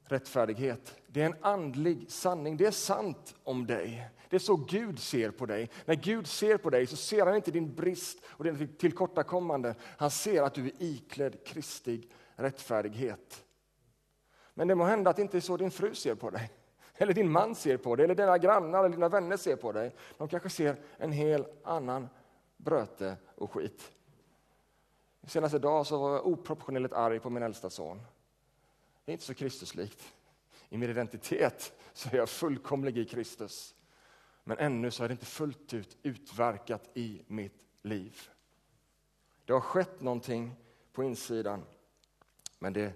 rättfärdighet. 0.08 0.96
Det 1.06 1.22
är 1.22 1.26
en 1.26 1.36
andlig 1.40 2.10
sanning. 2.10 2.56
Det 2.56 2.66
är 2.66 2.70
sant 2.70 3.34
om 3.44 3.66
dig. 3.66 4.10
Det 4.28 4.36
är 4.36 4.40
så 4.40 4.56
Gud 4.56 4.98
ser 4.98 5.30
på 5.30 5.46
dig. 5.46 5.70
När 5.84 5.94
Gud 5.94 6.26
ser 6.26 6.56
på 6.56 6.70
dig 6.70 6.86
så 6.86 6.96
ser 6.96 7.26
han 7.26 7.36
inte 7.36 7.50
din 7.50 7.74
brist 7.74 8.18
och 8.26 8.44
din 8.44 8.76
tillkortakommande. 8.76 9.74
Han 9.80 10.10
ser 10.10 10.42
att 10.42 10.54
du 10.54 10.66
är 10.66 10.72
iklädd 10.78 11.44
kristig 11.44 12.10
rättfärdighet. 12.34 13.44
Men 14.54 14.68
det 14.68 14.74
må 14.74 14.84
hända 14.84 15.10
att 15.10 15.16
det 15.16 15.22
inte 15.22 15.36
är 15.36 15.40
så 15.40 15.56
din 15.56 15.70
fru 15.70 15.94
ser 15.94 16.14
på 16.14 16.30
dig. 16.30 16.50
Eller 16.94 17.12
din 17.12 17.30
man 17.30 17.54
ser 17.54 17.76
på 17.76 17.96
dig, 17.96 18.04
eller 18.04 18.14
dina 18.14 18.38
grannar 18.38 18.78
eller 18.78 18.88
dina 18.88 19.08
vänner 19.08 19.36
ser 19.36 19.56
på 19.56 19.72
dig. 19.72 19.94
De 20.18 20.28
kanske 20.28 20.50
ser 20.50 20.76
en 20.96 21.12
hel 21.12 21.46
annan 21.64 22.08
bröte 22.56 23.16
och 23.34 23.52
skit. 23.52 23.92
Senaste 25.26 25.58
dag 25.58 25.86
så 25.86 25.98
var 25.98 26.12
jag 26.12 26.26
oproportionerligt 26.26 26.94
arg 26.94 27.20
på 27.20 27.30
min 27.30 27.42
äldsta 27.42 27.70
son. 27.70 28.00
Det 29.06 29.12
är 29.12 29.12
inte 29.12 29.24
så 29.24 29.34
Kristuslikt. 29.34 30.14
I 30.68 30.78
min 30.78 30.90
identitet 30.90 31.72
så 31.92 32.08
är 32.08 32.16
jag 32.16 32.28
fullkomlig 32.28 32.98
i 32.98 33.04
Kristus. 33.04 33.74
Men 34.44 34.58
ännu 34.58 34.90
så 34.90 35.04
är 35.04 35.08
det 35.08 35.12
inte 35.12 35.26
fullt 35.26 35.74
ut 35.74 35.96
utverkat 36.02 36.90
i 36.94 37.22
mitt 37.26 37.62
liv. 37.82 38.20
Det 39.44 39.52
har 39.52 39.60
skett 39.60 40.00
någonting 40.00 40.54
på 40.92 41.04
insidan, 41.04 41.64
men 42.58 42.72
det 42.72 42.92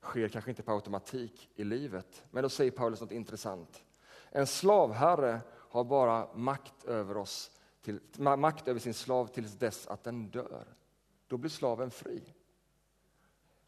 sker 0.00 0.28
kanske 0.28 0.50
inte 0.50 0.62
på 0.62 0.72
automatik 0.72 1.50
i 1.54 1.64
livet. 1.64 2.24
Men 2.30 2.42
då 2.42 2.48
säger 2.48 2.70
Paulus 2.70 3.00
något 3.00 3.12
intressant. 3.12 3.84
En 4.30 4.46
slavherre 4.46 5.40
har 5.48 5.84
bara 5.84 6.34
makt 6.34 6.84
över, 6.84 7.16
oss 7.16 7.50
till, 7.80 8.00
makt 8.18 8.68
över 8.68 8.80
sin 8.80 8.94
slav 8.94 9.26
tills 9.26 9.52
dess 9.52 9.86
att 9.86 10.04
den 10.04 10.30
dör. 10.30 10.66
Då 11.26 11.36
blir 11.36 11.50
slaven 11.50 11.90
fri. 11.90 12.34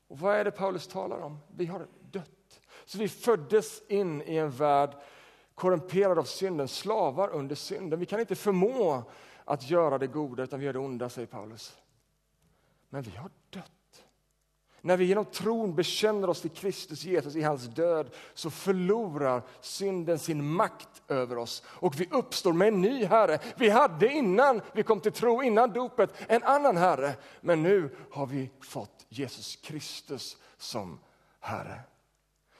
Och 0.08 0.18
Vad 0.18 0.34
är 0.34 0.44
det 0.44 0.50
Paulus 0.50 0.86
talar 0.86 1.20
om? 1.20 1.38
Vi 1.56 1.66
har 1.66 1.86
dött. 2.10 2.60
Så 2.84 2.98
vi 2.98 3.08
föddes 3.08 3.82
in 3.88 4.22
i 4.22 4.36
en 4.36 4.50
värld 4.50 4.90
korrumperad 5.54 6.18
av 6.18 6.24
synden, 6.24 6.68
slavar 6.68 7.28
under 7.28 7.54
synden. 7.54 8.00
Vi 8.00 8.06
kan 8.06 8.20
inte 8.20 8.34
förmå 8.34 9.02
att 9.44 9.70
göra 9.70 9.98
det 9.98 10.06
goda, 10.06 10.42
utan 10.42 10.60
vi 10.60 10.66
gör 10.66 10.72
det 10.72 10.78
onda, 10.78 11.08
säger 11.08 11.26
Paulus. 11.26 11.76
Men 12.88 13.02
vi 13.02 13.16
har 13.16 13.30
dött. 13.50 13.73
När 14.84 14.96
vi 14.96 15.04
genom 15.04 15.24
tron 15.24 15.74
bekänner 15.74 16.30
oss 16.30 16.40
till 16.40 16.50
Kristus 16.50 17.04
Jesus 17.04 17.36
i 17.36 17.42
hans 17.42 17.62
död 17.64 18.10
så 18.34 18.50
förlorar 18.50 19.42
synden 19.60 20.18
sin 20.18 20.44
makt 20.44 21.02
över 21.08 21.38
oss 21.38 21.62
och 21.66 22.00
vi 22.00 22.08
uppstår 22.10 22.52
med 22.52 22.68
en 22.68 22.80
ny 22.80 23.04
Herre. 23.04 23.38
Vi 23.56 23.68
hade 23.68 24.08
innan 24.08 24.60
vi 24.72 24.82
kom 24.82 25.00
till 25.00 25.12
tro, 25.12 25.42
innan 25.42 25.72
dopet, 25.72 26.10
en 26.28 26.42
annan 26.42 26.76
Herre. 26.76 27.14
Men 27.40 27.62
nu 27.62 27.96
har 28.10 28.26
vi 28.26 28.50
fått 28.60 29.06
Jesus 29.08 29.56
Kristus 29.56 30.36
som 30.56 30.98
Herre. 31.40 31.80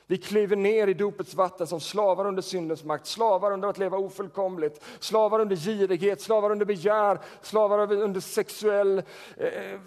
Vi 0.07 0.19
kliver 0.19 0.57
ner 0.57 0.87
i 0.87 0.95
dopets 0.95 1.35
vatten 1.35 1.67
som 1.67 1.81
slavar 1.81 2.27
under 2.27 2.43
syndens 2.43 2.85
makt, 2.85 3.07
slavar 3.07 3.53
under 3.53 3.69
att 3.69 3.79
leva 3.79 3.99
ofullkomligt, 3.99 4.85
slavar 5.01 5.41
under 5.41 5.57
girighet, 5.57 6.21
slavar 6.21 6.51
under 6.51 6.67
begär, 6.67 7.21
slavar 7.43 7.93
under 7.93 8.21
sexuell 8.21 9.03
eh, 9.37 9.47
eh 9.47 9.81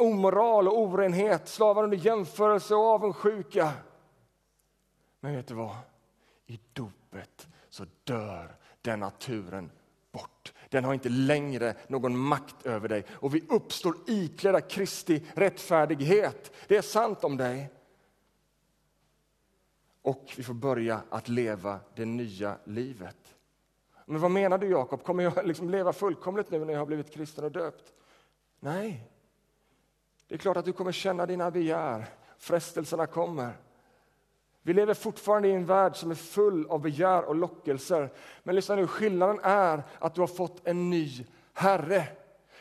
omoral 0.00 0.68
och 0.68 0.78
orenhet, 0.78 1.48
slavar 1.48 1.84
under 1.84 1.96
jämförelse 1.96 2.74
och 2.74 2.84
avundsjuka. 2.84 3.72
Men 5.20 5.36
vet 5.36 5.46
du 5.46 5.54
vad? 5.54 5.76
I 6.46 6.60
dopet 6.72 7.48
så 7.68 7.84
dör 8.04 8.56
den 8.82 9.00
naturen 9.00 9.70
bort. 10.12 10.52
Den 10.68 10.84
har 10.84 10.94
inte 10.94 11.08
längre 11.08 11.74
någon 11.88 12.18
makt 12.18 12.66
över 12.66 12.88
dig 12.88 13.04
och 13.10 13.34
vi 13.34 13.44
uppstår 13.48 13.94
iklädda 14.06 14.60
Kristi 14.60 15.22
rättfärdighet. 15.34 16.52
Det 16.68 16.76
är 16.76 16.82
sant 16.82 17.24
om 17.24 17.36
dig. 17.36 17.70
Och 20.02 20.32
vi 20.36 20.42
får 20.42 20.54
börja 20.54 21.02
att 21.10 21.28
leva 21.28 21.80
det 21.94 22.04
nya 22.04 22.56
livet. 22.64 23.16
Men 24.06 24.20
vad 24.20 24.30
menar 24.30 24.58
du 24.58 24.68
Jakob? 24.68 25.04
Kommer 25.04 25.22
jag 25.22 25.46
liksom 25.46 25.70
leva 25.70 25.92
fullkomligt 25.92 26.50
nu 26.50 26.64
när 26.64 26.72
jag 26.72 26.80
har 26.80 26.86
blivit 26.86 27.10
kristen 27.10 27.44
och 27.44 27.52
döpt? 27.52 27.92
Nej. 28.60 29.09
Det 30.30 30.36
är 30.36 30.38
klart 30.38 30.56
att 30.56 30.64
du 30.64 30.72
kommer 30.72 30.92
känna 30.92 31.26
dina 31.26 31.50
begär. 31.50 32.06
Frestelserna 32.38 33.06
kommer. 33.06 33.52
Vi 34.62 34.72
lever 34.72 34.94
fortfarande 34.94 35.48
i 35.48 35.52
en 35.52 35.66
värld 35.66 35.96
som 35.96 36.10
är 36.10 36.14
full 36.14 36.66
av 36.66 36.80
begär 36.80 37.24
och 37.24 37.34
lockelser. 37.34 38.10
Men 38.42 38.54
lyssna 38.54 38.74
nu, 38.74 38.86
skillnaden 38.86 39.40
är 39.42 39.82
att 39.98 40.14
du 40.14 40.20
har 40.20 40.28
fått 40.28 40.66
en 40.66 40.90
ny 40.90 41.26
Herre. 41.54 42.04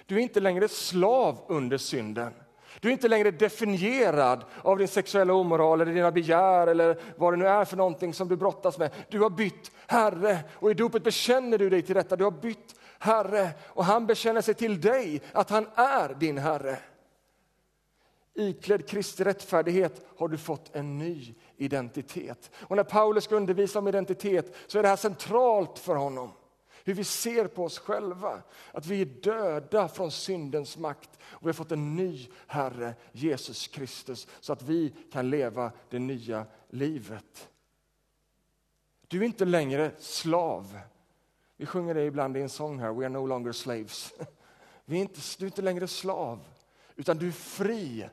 Du 0.05 0.15
är 0.15 0.19
inte 0.19 0.39
längre 0.39 0.67
slav 0.67 1.37
under 1.47 1.77
synden. 1.77 2.33
Du 2.79 2.87
är 2.87 2.91
inte 2.91 3.07
längre 3.07 3.31
definierad 3.31 4.45
av 4.61 4.77
din 4.77 4.87
sexuella 4.87 5.33
omoral 5.33 5.81
eller 5.81 5.93
dina 5.93 6.11
begär 6.11 6.67
eller 6.67 6.97
vad 7.17 7.33
det 7.33 7.37
nu 7.37 7.47
är 7.47 7.65
för 7.65 7.77
någonting 7.77 8.13
som 8.13 8.27
du 8.27 8.35
brottas 8.35 8.77
med. 8.77 8.91
Du 9.09 9.19
har 9.19 9.29
bytt 9.29 9.71
Herre 9.87 10.39
och 10.53 10.71
i 10.71 10.73
dopet 10.73 11.03
bekänner 11.03 11.57
du 11.57 11.69
dig 11.69 11.81
till 11.81 11.95
detta. 11.95 12.15
Du 12.15 12.23
har 12.23 12.31
bytt 12.31 12.75
Herre 12.99 13.49
och 13.65 13.85
han 13.85 14.05
bekänner 14.07 14.41
sig 14.41 14.53
till 14.53 14.81
dig 14.81 15.21
att 15.31 15.49
han 15.49 15.67
är 15.75 16.13
din 16.19 16.37
Herre. 16.37 16.79
Iklädd 18.39 18.87
Kristi 18.87 19.23
rättfärdighet 19.23 20.05
har 20.17 20.27
du 20.27 20.37
fått 20.37 20.75
en 20.75 20.97
ny 20.97 21.35
identitet. 21.57 22.51
Och 22.55 22.75
när 22.75 22.83
Paulus 22.83 23.23
ska 23.23 23.35
undervisa 23.35 23.79
om 23.79 23.87
identitet 23.87 24.55
så 24.67 24.79
är 24.79 24.83
det 24.83 24.89
här 24.89 24.95
centralt 24.95 25.79
för 25.79 25.95
honom. 25.95 26.31
Hur 26.83 26.93
vi 26.93 27.03
ser 27.03 27.47
på 27.47 27.63
oss 27.63 27.79
själva, 27.79 28.41
att 28.71 28.85
vi 28.85 29.01
är 29.01 29.05
döda 29.05 29.87
från 29.87 30.11
syndens 30.11 30.77
makt 30.77 31.09
och 31.21 31.43
vi 31.43 31.47
har 31.47 31.53
fått 31.53 31.71
en 31.71 31.95
ny 31.95 32.27
Herre, 32.47 32.93
Jesus 33.11 33.67
Kristus, 33.67 34.27
så 34.39 34.53
att 34.53 34.61
vi 34.61 34.93
kan 35.11 35.29
leva 35.29 35.71
det 35.89 35.99
nya 35.99 36.45
livet. 36.69 37.49
Du 39.07 39.19
är 39.19 39.25
inte 39.25 39.45
längre 39.45 39.91
slav. 39.97 40.79
Vi 41.57 41.65
sjunger 41.65 41.93
det 41.93 42.05
ibland 42.05 42.37
i 42.37 42.41
en 42.41 42.49
sång 42.49 42.79
här, 42.79 42.93
We 42.93 43.05
are 43.05 43.09
no 43.09 43.25
longer 43.25 43.51
slaves. 43.51 44.13
Vi 44.85 44.97
är 44.97 45.01
inte, 45.01 45.19
du 45.37 45.45
är 45.45 45.49
inte 45.49 45.61
längre 45.61 45.87
slav, 45.87 46.39
utan 46.95 47.17
du 47.17 47.27
är 47.27 47.31
fri 47.31 48.09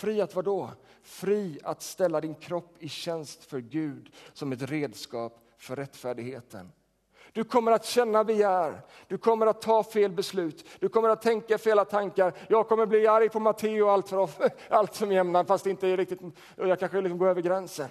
Fri 0.00 0.20
att 0.20 0.34
vadå? 0.34 0.70
Fri 1.02 1.58
att 1.62 1.82
ställa 1.82 2.20
din 2.20 2.34
kropp 2.34 2.74
i 2.78 2.88
tjänst 2.88 3.44
för 3.44 3.60
Gud 3.60 4.14
som 4.32 4.52
ett 4.52 4.62
redskap 4.62 5.40
för 5.58 5.76
rättfärdigheten. 5.76 6.72
Du 7.32 7.44
kommer 7.44 7.72
att 7.72 7.84
känna 7.84 8.24
begär, 8.24 8.82
du 9.08 9.18
kommer 9.18 9.46
att 9.46 9.62
ta 9.62 9.82
fel 9.82 10.12
beslut, 10.12 10.66
du 10.78 10.88
kommer 10.88 11.08
att 11.08 11.22
tänka 11.22 11.58
fel 11.58 11.86
tankar. 11.86 12.34
Jag 12.48 12.68
kommer 12.68 12.86
bli 12.86 13.06
arg 13.06 13.28
på 13.28 13.40
Matteo 13.40 13.88
allt, 13.88 14.08
för, 14.08 14.28
allt 14.68 14.94
som 14.94 15.12
jämnar, 15.12 15.44
fast 15.44 15.64
det 15.64 15.70
inte 15.70 15.88
är 15.88 15.96
riktigt, 15.96 16.20
jag 16.56 16.78
kanske 16.78 17.00
liksom 17.00 17.18
går 17.18 17.28
över 17.28 17.42
gränsen 17.42 17.88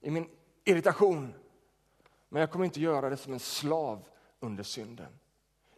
i 0.00 0.10
min 0.10 0.28
irritation. 0.64 1.34
Men 2.28 2.40
jag 2.40 2.50
kommer 2.50 2.64
inte 2.64 2.80
göra 2.80 3.10
det 3.10 3.16
som 3.16 3.32
en 3.32 3.40
slav 3.40 4.04
under 4.40 4.62
synden. 4.62 5.18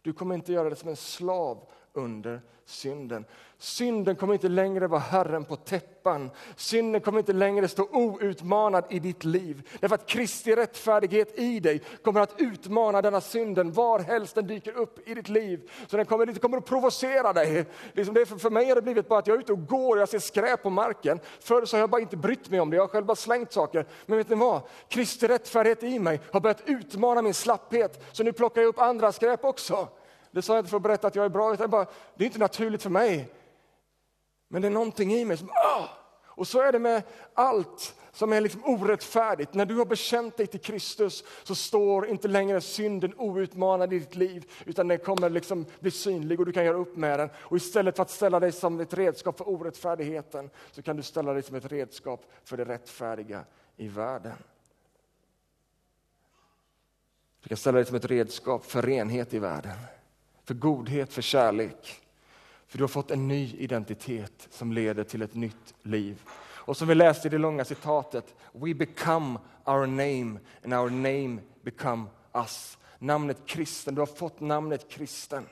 Du 0.01 0.13
kommer 0.13 0.35
inte 0.35 0.53
göra 0.53 0.69
det 0.69 0.75
som 0.75 0.89
en 0.89 0.95
slav 0.95 1.67
under 1.93 2.41
synden. 2.65 3.25
Synden 3.57 4.15
kommer 4.15 4.33
inte 4.33 4.49
längre 4.49 4.87
vara 4.87 4.99
Herren 4.99 5.45
på 5.45 5.55
täppan. 5.55 6.29
Synden 6.55 7.01
kommer 7.01 7.19
inte 7.19 7.33
längre 7.33 7.67
stå 7.67 7.83
outmanad 7.83 8.83
i 8.89 8.99
ditt 8.99 9.23
liv. 9.23 9.69
Därför 9.79 9.95
att 9.95 10.07
Kristi 10.07 10.55
rättfärdighet 10.55 11.39
i 11.39 11.59
dig 11.59 11.81
kommer 12.03 12.21
att 12.21 12.35
utmana 12.37 13.01
denna 13.01 13.21
synden 13.21 13.71
varhelst 13.71 14.35
den 14.35 14.47
dyker 14.47 14.77
upp 14.77 15.07
i 15.09 15.13
ditt 15.13 15.29
liv. 15.29 15.71
Så 15.87 15.97
den 15.97 16.05
kommer, 16.05 16.25
den 16.25 16.35
kommer 16.35 16.57
att 16.57 16.65
provocera 16.65 17.33
dig. 17.33 17.65
Liksom 17.93 18.15
det 18.15 18.25
för, 18.25 18.35
för 18.35 18.49
mig 18.49 18.67
har 18.67 18.75
det 18.75 18.81
blivit 18.81 19.07
bara 19.07 19.19
att 19.19 19.27
jag 19.27 19.35
är 19.35 19.39
ute 19.39 19.53
och 19.53 19.67
går 19.67 19.95
och 19.95 20.01
jag 20.01 20.09
ser 20.09 20.19
skräp 20.19 20.63
på 20.63 20.69
marken. 20.69 21.19
Förr 21.39 21.65
så 21.65 21.75
har 21.75 21.79
jag 21.81 21.89
bara 21.89 22.01
inte 22.01 22.17
brytt 22.17 22.49
mig 22.49 22.59
om 22.59 22.69
det, 22.69 22.75
jag 22.75 22.83
har 22.83 22.87
själv 22.87 23.05
bara 23.05 23.15
slängt 23.15 23.53
saker. 23.53 23.85
Men 24.05 24.17
vet 24.17 24.29
ni 24.29 24.35
vad? 24.35 24.61
Kristi 24.87 25.27
rättfärdighet 25.27 25.83
i 25.83 25.99
mig 25.99 26.21
har 26.31 26.39
börjat 26.39 26.63
utmana 26.65 27.21
min 27.21 27.33
slapphet. 27.33 28.03
Så 28.11 28.23
nu 28.23 28.33
plockar 28.33 28.61
jag 28.61 28.69
upp 28.69 28.79
andra 28.79 29.11
skräp 29.11 29.45
också. 29.45 29.87
Det 30.31 30.41
sa 30.41 30.53
jag 30.53 30.59
inte 30.59 30.69
för 30.69 30.77
att 30.77 30.83
berätta 30.83 31.07
att 31.07 31.15
jag 31.15 31.25
är 31.25 31.29
bra, 31.29 31.53
utan 31.53 31.69
bara, 31.69 31.85
det 32.15 32.23
är 32.23 32.25
inte 32.25 32.39
naturligt 32.39 32.83
för 32.83 32.89
mig. 32.89 33.29
Men 34.47 34.61
det 34.61 34.67
är 34.67 34.69
någonting 34.69 35.13
i 35.13 35.25
mig 35.25 35.37
som, 35.37 35.49
ah! 35.49 35.87
Och 36.25 36.47
så 36.47 36.61
är 36.61 36.71
det 36.71 36.79
med 36.79 37.03
allt 37.33 37.95
som 38.11 38.33
är 38.33 38.41
liksom 38.41 38.65
orättfärdigt. 38.65 39.53
När 39.53 39.65
du 39.65 39.75
har 39.75 39.85
bekänt 39.85 40.37
dig 40.37 40.47
till 40.47 40.59
Kristus 40.59 41.23
så 41.43 41.55
står 41.55 42.07
inte 42.07 42.27
längre 42.27 42.61
synden 42.61 43.13
outmanad 43.17 43.93
i 43.93 43.99
ditt 43.99 44.15
liv, 44.15 44.51
utan 44.65 44.87
den 44.87 44.99
kommer 44.99 45.29
liksom 45.29 45.65
bli 45.79 45.91
synlig 45.91 46.39
och 46.39 46.45
du 46.45 46.51
kan 46.51 46.65
göra 46.65 46.77
upp 46.77 46.95
med 46.95 47.19
den. 47.19 47.29
Och 47.35 47.57
istället 47.57 47.95
för 47.95 48.03
att 48.03 48.09
ställa 48.09 48.39
dig 48.39 48.51
som 48.51 48.79
ett 48.79 48.93
redskap 48.93 49.37
för 49.37 49.49
orättfärdigheten 49.49 50.49
så 50.71 50.81
kan 50.81 50.95
du 50.95 51.03
ställa 51.03 51.33
dig 51.33 51.43
som 51.43 51.55
ett 51.55 51.71
redskap 51.71 52.25
för 52.43 52.57
det 52.57 52.65
rättfärdiga 52.65 53.43
i 53.77 53.87
världen. 53.87 54.37
Du 57.43 57.47
kan 57.47 57.57
ställa 57.57 57.75
dig 57.75 57.85
som 57.85 57.95
ett 57.95 58.05
redskap 58.05 58.65
för 58.65 58.81
renhet 58.81 59.33
i 59.33 59.39
världen 59.39 59.77
för 60.51 60.55
godhet, 60.55 61.13
för 61.13 61.21
kärlek. 61.21 62.01
För 62.67 62.77
du 62.77 62.83
har 62.83 62.87
fått 62.89 63.11
en 63.11 63.27
ny 63.27 63.55
identitet 63.57 64.47
som 64.49 64.73
leder 64.73 65.03
till 65.03 65.21
ett 65.21 65.35
nytt 65.35 65.73
liv. 65.83 66.21
Och 66.39 66.77
som 66.77 66.87
vi 66.87 66.95
läste 66.95 67.27
i 67.27 67.31
det 67.31 67.37
långa 67.37 67.65
citatet, 67.65 68.35
We 68.51 68.73
become 68.73 69.39
our 69.65 69.85
name 69.85 70.39
and 70.63 70.73
our 70.73 70.89
name 70.89 71.37
become 71.61 72.05
us. 72.33 72.77
Namnet 72.99 73.37
kristen, 73.45 73.95
du 73.95 74.01
har 74.01 74.05
fått 74.05 74.39
namnet 74.39 74.89
kristen. 74.89 75.45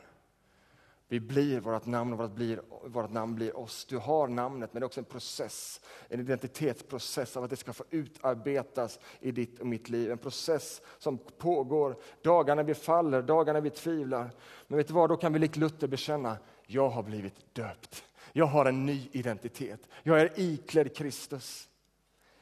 Vi 1.12 1.20
blir 1.20 1.60
vårt 1.60 1.86
namn 1.86 2.14
och 2.14 2.20
vårt, 2.20 2.32
blir, 2.32 2.62
vårt 2.84 3.12
namn 3.12 3.36
blir 3.36 3.58
oss. 3.58 3.86
Du 3.86 3.98
har 3.98 4.28
namnet, 4.28 4.74
men 4.74 4.80
det 4.80 4.84
är 4.84 4.86
också 4.86 5.00
en 5.00 5.06
process, 5.06 5.82
en 6.08 6.20
identitetsprocess 6.20 7.38
av 7.38 7.44
att 7.44 7.50
det 7.50 7.56
ska 7.56 7.74
få 7.74 7.84
utarbetas 7.90 9.00
i 9.20 9.32
ditt 9.32 9.60
och 9.60 9.68
mitt 9.68 9.90
liv. 9.90 10.12
En 10.12 10.18
process 10.18 10.82
som 10.98 11.18
pågår 11.18 11.96
dagarna 12.22 12.64
vi 12.64 12.74
faller, 12.74 13.22
dagarna 13.22 13.60
vi 13.60 13.70
tvivlar. 13.70 14.32
Men 14.68 14.78
vet 14.78 14.88
du 14.88 14.94
vad, 14.94 15.10
då 15.10 15.18
kan 15.18 15.34
vi 15.34 15.40
likt 15.40 15.56
Luther 15.56 15.88
bekänna, 15.88 16.38
jag 16.66 16.90
har 16.90 17.04
blivit 17.04 17.56
döpt. 17.56 18.04
Jag 18.34 18.46
har 18.46 18.66
en 18.66 18.86
ny 18.86 19.10
identitet. 19.12 19.82
Jag 20.04 20.22
är 20.22 20.32
iklädd 20.36 20.96
Kristus. 20.96 21.70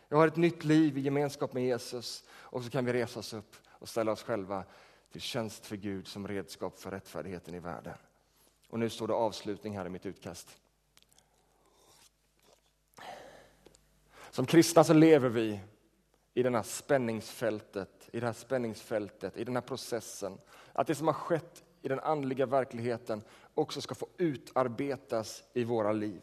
Jag 0.10 0.18
har 0.18 0.28
ett 0.28 0.36
nytt 0.36 0.64
liv 0.64 0.98
i 0.98 1.02
gemenskap 1.02 1.54
med 1.54 1.64
Jesus. 1.64 2.24
Och 2.30 2.64
så 2.64 2.70
kan 2.70 2.86
vi 2.86 2.94
resa 2.94 3.20
oss 3.20 3.34
upp 3.34 3.56
och 3.68 3.90
ställa 3.90 4.12
oss 4.12 4.24
själva 4.24 4.64
till 5.12 5.22
tjänst 5.22 5.66
för 5.66 5.76
Gud 5.76 6.08
som 6.08 6.28
redskap 6.28 6.80
för 6.80 6.92
rättfärdigheten 6.92 7.54
i 7.54 7.60
världen. 7.60 7.94
Och 8.70 8.80
nu 8.80 8.90
står 8.90 9.08
det 9.08 9.14
avslutning 9.14 9.78
här 9.78 9.86
i 9.86 9.90
mitt 9.90 10.06
utkast. 10.06 10.58
Som 14.32 14.46
kristna 14.46 14.84
så 14.84 14.94
lever 14.94 15.30
vi 15.30 15.60
i 16.34 16.44
det 16.44 16.50
här 16.50 16.64
spänningsfältet, 16.64 18.10
i 18.14 18.20
det 18.20 18.26
här 18.26 18.34
spänningsfältet, 18.34 19.38
i 19.38 19.44
den 19.44 19.56
här 19.56 19.62
processen. 19.62 20.38
Att 20.74 20.88
det 20.88 20.96
som 20.96 21.08
har 21.08 21.14
skett 21.14 21.64
i 21.82 21.88
den 21.88 22.00
andliga 22.00 22.46
verkligheten 22.46 23.24
också 23.54 23.82
ska 23.82 23.96
få 23.96 24.08
utarbetas 24.18 25.44
i 25.54 25.64
våra 25.64 25.92
liv. 25.92 26.22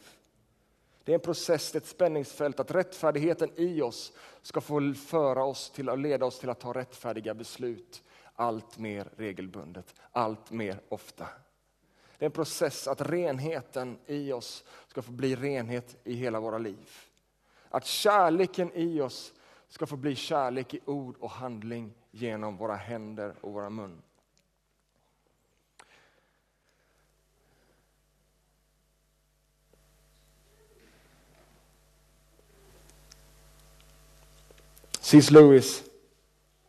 Det 1.04 1.12
är 1.12 1.14
en 1.14 1.20
process, 1.20 1.74
ett 1.74 1.87
spänningsfält, 1.87 2.61
att 2.61 2.70
rättfärdigheten 2.70 3.50
i 3.57 3.83
oss 3.83 4.12
ska 4.42 4.61
få 4.61 4.94
föra 4.94 5.44
oss 5.44 5.70
till 5.70 5.88
att 5.88 5.98
leda 5.98 6.26
oss 6.26 6.38
till 6.38 6.50
att 6.50 6.61
ta 6.61 6.72
rättfärdiga 6.72 7.35
beslut 7.35 8.02
allt 8.35 8.78
mer 8.78 9.09
regelbundet, 9.16 9.94
allt 10.12 10.50
mer 10.50 10.80
ofta. 10.88 11.26
Det 12.24 12.26
är 12.26 12.30
en 12.30 12.32
process 12.32 12.88
att 12.88 13.00
renheten 13.00 13.98
i 14.06 14.32
oss 14.32 14.64
ska 14.88 15.02
få 15.02 15.12
bli 15.12 15.37
renhet 15.37 15.96
i 16.04 16.14
hela 16.14 16.40
våra 16.40 16.58
liv. 16.58 16.90
Att 17.68 17.87
kärleken 17.87 18.72
i 18.74 19.00
oss 19.00 19.32
ska 19.68 19.87
få 19.87 19.96
bli 19.96 20.14
kärlek 20.14 20.74
i 20.74 20.80
ord 20.84 21.16
och 21.20 21.30
handling 21.30 21.94
genom 22.10 22.56
våra 22.56 22.74
händer 22.74 23.34
och 23.40 23.52
våra 23.52 23.70
mun. 23.70 24.02
C.S. 35.00 35.30
Lewis, 35.30 35.84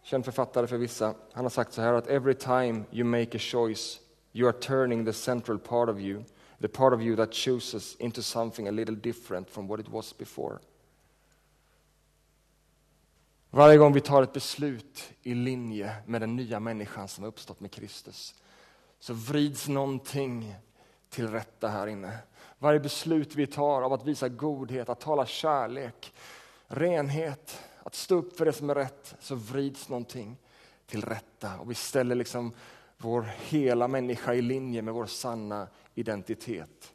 känd 0.03 0.25
författare 0.25 0.67
för 0.67 0.77
vissa, 0.77 1.15
han 1.31 1.45
har 1.45 1.49
sagt 1.49 1.73
så 1.73 1.81
här 1.81 1.93
att 1.93 2.07
every 2.07 2.33
time 2.33 2.83
you 2.91 3.03
make 3.03 3.37
a 3.37 3.39
choice 3.39 4.04
you 4.35 4.47
are 4.47 4.59
turning 4.59 5.05
the 5.05 5.13
central 5.13 5.57
part 5.57 5.89
of 5.89 5.99
you, 5.99 6.23
the 6.59 6.67
part 6.67 6.93
of 6.93 7.01
you 7.01 7.15
that 7.15 7.31
chooses, 7.31 7.95
into 7.99 8.21
something 8.21 8.67
a 8.67 8.71
little 8.71 8.95
different 8.95 9.49
from 9.49 9.67
what 9.67 9.79
it 9.79 9.89
was 9.89 10.17
before. 10.17 10.59
Varje 13.49 13.77
gång 13.77 13.93
vi 13.93 14.01
tar 14.01 14.23
ett 14.23 14.33
beslut 14.33 15.13
i 15.23 15.33
linje 15.33 15.95
med 16.05 16.21
den 16.21 16.35
nya 16.35 16.59
människan 16.59 17.07
som 17.07 17.23
har 17.23 17.29
uppstått 17.29 17.59
med 17.59 17.71
Kristus 17.71 18.35
så 18.99 19.13
vrids 19.13 19.67
någonting 19.67 20.55
till 21.09 21.27
rätta 21.27 21.67
här 21.67 21.87
inne. 21.87 22.17
Varje 22.59 22.79
beslut 22.79 23.35
vi 23.35 23.47
tar 23.47 23.81
av 23.81 23.93
att 23.93 24.05
visa 24.05 24.29
godhet, 24.29 24.89
att 24.89 24.99
tala 24.99 25.25
kärlek, 25.25 26.13
renhet, 26.67 27.59
att 27.83 27.95
stå 27.95 28.15
upp 28.15 28.37
för 28.37 28.45
det 28.45 28.53
som 28.53 28.69
är 28.69 28.75
rätt, 28.75 29.15
så 29.19 29.35
vrids 29.35 29.89
någonting 29.89 30.37
till 30.85 31.01
rätta. 31.01 31.59
Och 31.59 31.71
vi 31.71 31.75
ställer 31.75 32.15
liksom 32.15 32.53
vår 32.97 33.21
hela 33.21 33.87
människa 33.87 34.33
i 34.33 34.41
linje 34.41 34.81
med 34.81 34.93
vår 34.93 35.05
sanna 35.05 35.67
identitet. 35.93 36.93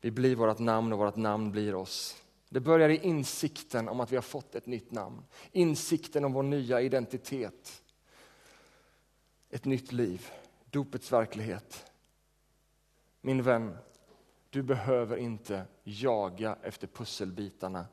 Vi 0.00 0.10
blir 0.10 0.36
vårt 0.36 0.58
namn 0.58 0.92
och 0.92 0.98
vårt 0.98 1.16
namn 1.16 1.50
blir 1.50 1.74
oss. 1.74 2.22
Det 2.48 2.60
börjar 2.60 2.88
i 2.88 2.96
insikten 2.96 3.88
om 3.88 4.00
att 4.00 4.12
vi 4.12 4.16
har 4.16 4.22
fått 4.22 4.54
ett 4.54 4.66
nytt 4.66 4.92
namn. 4.92 5.22
Insikten 5.52 6.24
om 6.24 6.32
vår 6.32 6.42
nya 6.42 6.80
identitet. 6.80 7.82
Ett 9.50 9.64
nytt 9.64 9.92
liv, 9.92 10.30
dopets 10.70 11.12
verklighet. 11.12 11.92
Min 13.20 13.42
vän, 13.42 13.76
du 14.50 14.62
behöver 14.62 15.16
inte 15.16 15.64
jaga 15.84 16.56
efter 16.62 16.86
pusselbitarna 16.86 17.86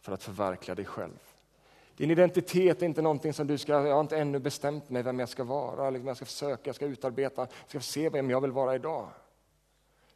för 0.00 0.12
att 0.12 0.22
förverkliga 0.22 0.74
dig 0.74 0.84
själv. 0.84 1.29
Din 2.00 2.10
identitet 2.10 2.82
är 2.82 2.86
inte 2.86 3.02
någonting 3.02 3.32
som 3.32 3.46
du 3.46 3.58
ska, 3.58 3.72
jag 3.72 3.94
har 3.94 4.00
inte 4.00 4.18
ännu 4.18 4.38
bestämt 4.38 4.90
mig 4.90 5.02
vem 5.02 5.18
jag 5.18 5.28
ska 5.28 5.44
vara, 5.44 5.88
eller 5.88 6.00
jag 6.00 6.16
ska 6.16 6.26
försöka, 6.26 6.62
jag 6.64 6.74
ska 6.74 6.86
utarbeta, 6.86 7.40
jag 7.40 7.68
ska 7.68 7.80
se 7.80 8.08
vem 8.08 8.30
jag 8.30 8.40
vill 8.40 8.50
vara 8.50 8.74
idag. 8.74 9.08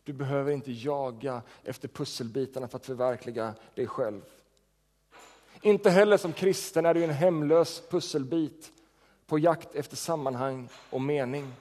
Du 0.05 0.13
behöver 0.13 0.53
inte 0.53 0.73
jaga 0.73 1.43
efter 1.65 1.89
pusselbitarna 1.89 2.69
för 2.69 2.77
att 2.77 2.87
förverkliga 2.87 3.55
dig 3.75 3.87
själv. 3.87 4.23
Inte 5.63 5.91
heller 5.91 6.17
som 6.17 6.33
kristen 6.33 6.87
är 6.87 6.95
du 6.95 7.05
en 7.05 7.11
hemlös 7.11 7.83
pusselbit 7.91 8.73
på 9.27 9.39
jakt 9.39 9.75
efter 9.75 9.97
sammanhang 9.97 10.69
och 10.91 11.01
mening. 11.01 11.53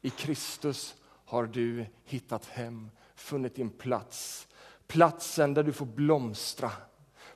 I 0.00 0.10
Kristus 0.10 0.94
har 1.24 1.46
du 1.46 1.86
hittat 2.04 2.46
hem, 2.46 2.90
funnit 3.14 3.54
din 3.54 3.70
plats. 3.70 4.48
Platsen 4.86 5.54
där 5.54 5.62
du 5.62 5.72
får 5.72 5.86
blomstra. 5.86 6.70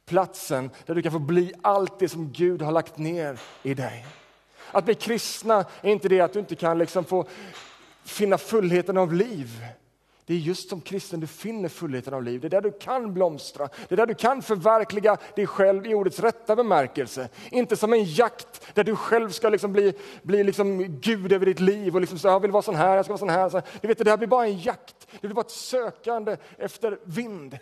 Platsen 0.07 0.71
där 0.87 0.95
du 0.95 1.03
kan 1.03 1.13
få 1.13 1.19
bli 1.19 1.53
allt 1.63 1.99
det 1.99 2.09
som 2.09 2.33
Gud 2.33 2.63
har 2.63 2.73
lagt 2.73 2.99
ner 2.99 3.41
i 3.63 3.75
dig. 3.75 4.07
Att 4.71 4.85
bli 4.85 4.95
kristna 4.95 5.65
är 5.83 5.91
inte 5.91 6.09
det 6.09 6.21
att 6.21 6.33
du 6.33 6.39
inte 6.39 6.55
kan 6.55 6.79
liksom 6.79 7.05
få 7.05 7.27
finna 8.05 8.39
fullheten 8.39 8.97
av 8.97 9.13
liv. 9.13 9.67
Det 10.27 10.35
är 10.35 10.39
just 10.39 10.69
som 10.69 10.81
kristen 10.81 11.21
du 11.21 11.27
finner 11.27 11.69
fullheten 11.69 12.15
av 12.15 12.23
liv. 12.23 12.41
Det 12.41 12.47
är 12.47 12.51
där 12.51 12.61
du 12.61 12.73
kan 12.73 13.15
blomstra. 13.15 13.69
Det 13.89 13.95
är 13.95 13.97
där 13.97 14.07
du 14.07 14.15
kan 14.15 14.43
förverkliga 14.43 15.17
dig 15.37 15.47
själv 15.47 15.87
i 15.87 15.95
ordets 15.95 16.21
rätta 16.21 16.57
bemärkelse. 16.57 17.29
Inte 17.51 17.77
som 17.77 17.93
en 17.93 18.05
jakt 18.05 18.75
där 18.75 18.85
du 18.85 18.97
själv 18.97 19.31
ska 19.31 19.49
liksom 19.49 19.73
bli, 19.73 19.95
bli 20.23 20.45
liksom 20.45 21.01
Gud 21.01 21.33
över 21.33 21.47
ditt 21.47 21.61
liv 21.61 21.95
och 21.95 22.01
liksom 22.01 22.19
säga 22.19 22.33
jag 22.33 22.41
vill 22.41 22.51
vara 22.51 22.63
sån 22.63 22.75
här, 22.75 22.97
jag 22.97 23.05
ska 23.05 23.13
vara 23.13 23.19
sån 23.19 23.29
här. 23.29 23.63
Du 23.81 23.89
vet, 23.89 23.99
det 23.99 24.11
här 24.11 24.17
blir 24.17 24.29
bara 24.29 24.47
en 24.47 24.59
jakt. 24.59 25.09
Det 25.11 25.29
blir 25.29 25.35
bara 25.35 25.41
ett 25.41 25.51
sökande 25.51 26.37
efter 26.59 26.99
vind. 27.05 27.59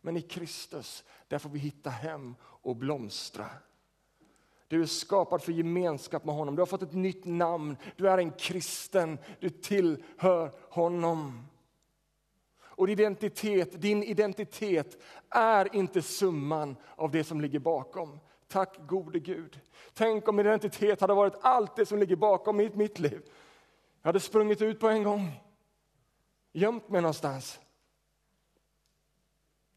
Men 0.00 0.16
i 0.16 0.20
Kristus, 0.20 1.04
där 1.32 1.38
får 1.38 1.50
vi 1.50 1.58
hitta 1.58 1.90
hem 1.90 2.34
och 2.42 2.76
blomstra. 2.76 3.46
Du 4.68 4.82
är 4.82 4.86
skapad 4.86 5.42
för 5.42 5.52
gemenskap 5.52 6.24
med 6.24 6.34
honom. 6.34 6.56
Du 6.56 6.60
har 6.60 6.66
fått 6.66 6.82
ett 6.82 6.92
nytt 6.92 7.24
namn. 7.24 7.76
Du 7.96 8.08
är 8.08 8.18
en 8.18 8.30
kristen. 8.30 9.18
Du 9.40 9.50
tillhör 9.50 10.52
honom. 10.70 11.46
Och 12.60 12.88
identitet, 12.88 13.80
din 13.82 14.02
identitet 14.02 15.02
är 15.30 15.76
inte 15.76 16.02
summan 16.02 16.76
av 16.96 17.10
det 17.10 17.24
som 17.24 17.40
ligger 17.40 17.58
bakom. 17.58 18.20
Tack 18.48 18.78
gode 18.86 19.18
Gud. 19.18 19.60
Tänk 19.94 20.28
om 20.28 20.40
identitet 20.40 21.00
hade 21.00 21.14
varit 21.14 21.34
allt 21.40 21.76
det 21.76 21.86
som 21.86 21.98
ligger 21.98 22.16
bakom 22.16 22.56
mitt, 22.56 22.74
mitt 22.74 22.98
liv. 22.98 23.22
Jag 24.02 24.08
hade 24.08 24.20
sprungit 24.20 24.62
ut 24.62 24.80
på 24.80 24.88
en 24.88 25.02
gång. 25.02 25.40
Gömt 26.52 26.88
mig 26.88 27.00
någonstans. 27.00 27.60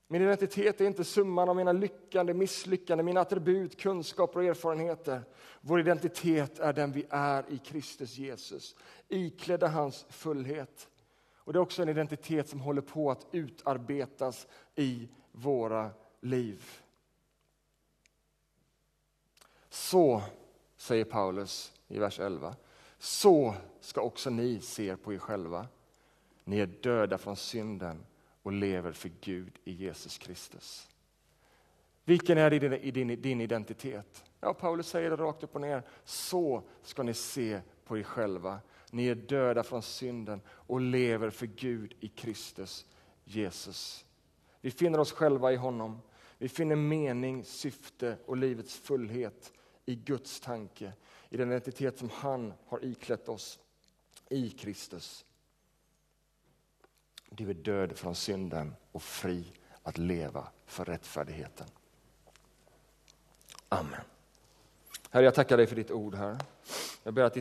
Min 0.08 0.22
identitet 0.22 0.82
är 0.82 0.86
inte 0.86 1.04
summan 1.04 1.50
av 1.50 1.56
mina 1.56 1.72
lyckande, 1.72 2.34
misslyckande, 2.34 3.04
mina 3.04 3.22
attribut, 3.22 3.80
kunskaper 3.80 4.40
och 4.40 4.46
erfarenheter. 4.46 5.22
Vår 5.62 5.80
identitet 5.80 6.60
är 6.60 6.74
den 6.74 6.92
vi 6.92 7.06
är 7.10 7.46
i 7.50 7.58
Kristus 7.58 8.18
Jesus, 8.18 8.76
iklädda 9.08 9.68
hans 9.68 10.06
fullhet. 10.10 10.90
Och 11.36 11.54
Det 11.54 11.58
är 11.60 11.62
också 11.62 11.82
en 11.82 11.90
identitet 11.90 12.50
som 12.50 12.60
håller 12.60 12.82
på 12.82 13.12
att 13.12 13.28
utarbetas 13.32 14.48
i 14.76 15.10
våra 15.32 15.90
liv. 16.22 16.64
Så, 19.70 20.22
säger 20.78 21.06
Paulus 21.06 21.74
i 21.88 22.00
vers 22.00 22.20
11, 22.20 22.56
så 22.98 23.56
ska 23.80 24.02
också 24.02 24.30
ni 24.30 24.62
se 24.62 24.98
på 24.98 25.14
er 25.14 25.18
själva. 25.18 25.68
Ni 26.44 26.60
är 26.60 26.66
döda 26.66 27.18
från 27.18 27.36
synden 27.36 28.06
och 28.46 28.52
lever 28.52 28.92
för 28.92 29.12
Gud 29.22 29.60
i 29.64 29.72
Jesus 29.72 30.18
Kristus. 30.18 30.90
Vilken 32.04 32.38
är 32.38 32.50
din, 32.92 33.22
din 33.22 33.42
identitet? 33.42 34.24
Ja, 34.40 34.54
Paulus 34.54 34.88
säger 34.88 35.10
det 35.10 35.16
rakt 35.16 35.44
upp 35.44 35.56
och 35.56 35.62
ner. 35.62 35.84
Så 36.04 36.64
ska 36.82 37.04
ni 37.04 37.14
se 37.14 37.62
på 37.86 37.98
er 37.98 38.04
själva. 38.04 38.60
Ni 38.92 39.08
är 39.08 39.16
döda 39.16 39.64
från 39.64 39.82
synden 39.82 40.42
och 40.48 40.82
lever 40.82 41.30
för 41.30 41.46
Gud 41.46 41.96
i 42.00 42.08
Kristus 42.08 42.86
Jesus. 43.24 44.06
Vi 44.62 44.72
finner 44.72 45.00
oss 45.00 45.12
själva 45.12 45.52
i 45.52 45.56
honom. 45.56 46.02
Vi 46.38 46.50
finner 46.50 46.76
mening, 46.76 47.46
syfte 47.46 48.18
och 48.26 48.38
livets 48.38 48.76
fullhet 48.76 49.54
i 49.86 49.96
Guds 49.96 50.40
tanke, 50.40 50.94
i 51.30 51.38
den 51.38 51.48
identitet 51.48 51.98
som 51.98 52.10
han 52.10 52.54
har 52.68 52.86
iklätt 52.86 53.30
oss 53.30 53.60
i 54.30 54.50
Kristus. 54.50 55.25
Du 57.38 57.50
är 57.50 57.54
död 57.54 57.98
från 57.98 58.16
synden 58.16 58.76
och 58.92 59.04
fri 59.04 59.46
att 59.84 59.98
leva 59.98 60.48
för 60.66 60.86
rättfärdigheten. 60.86 61.68
Amen. 63.70 64.02
Herre, 65.10 65.26
jag 65.26 65.36
tackar 65.36 65.58
dig 65.58 65.68
för 65.68 65.76
ditt 65.76 65.92
ord, 65.92 66.16
här. 66.16 66.38
Jag 67.04 67.14
ber 67.14 67.24
att 67.24 67.34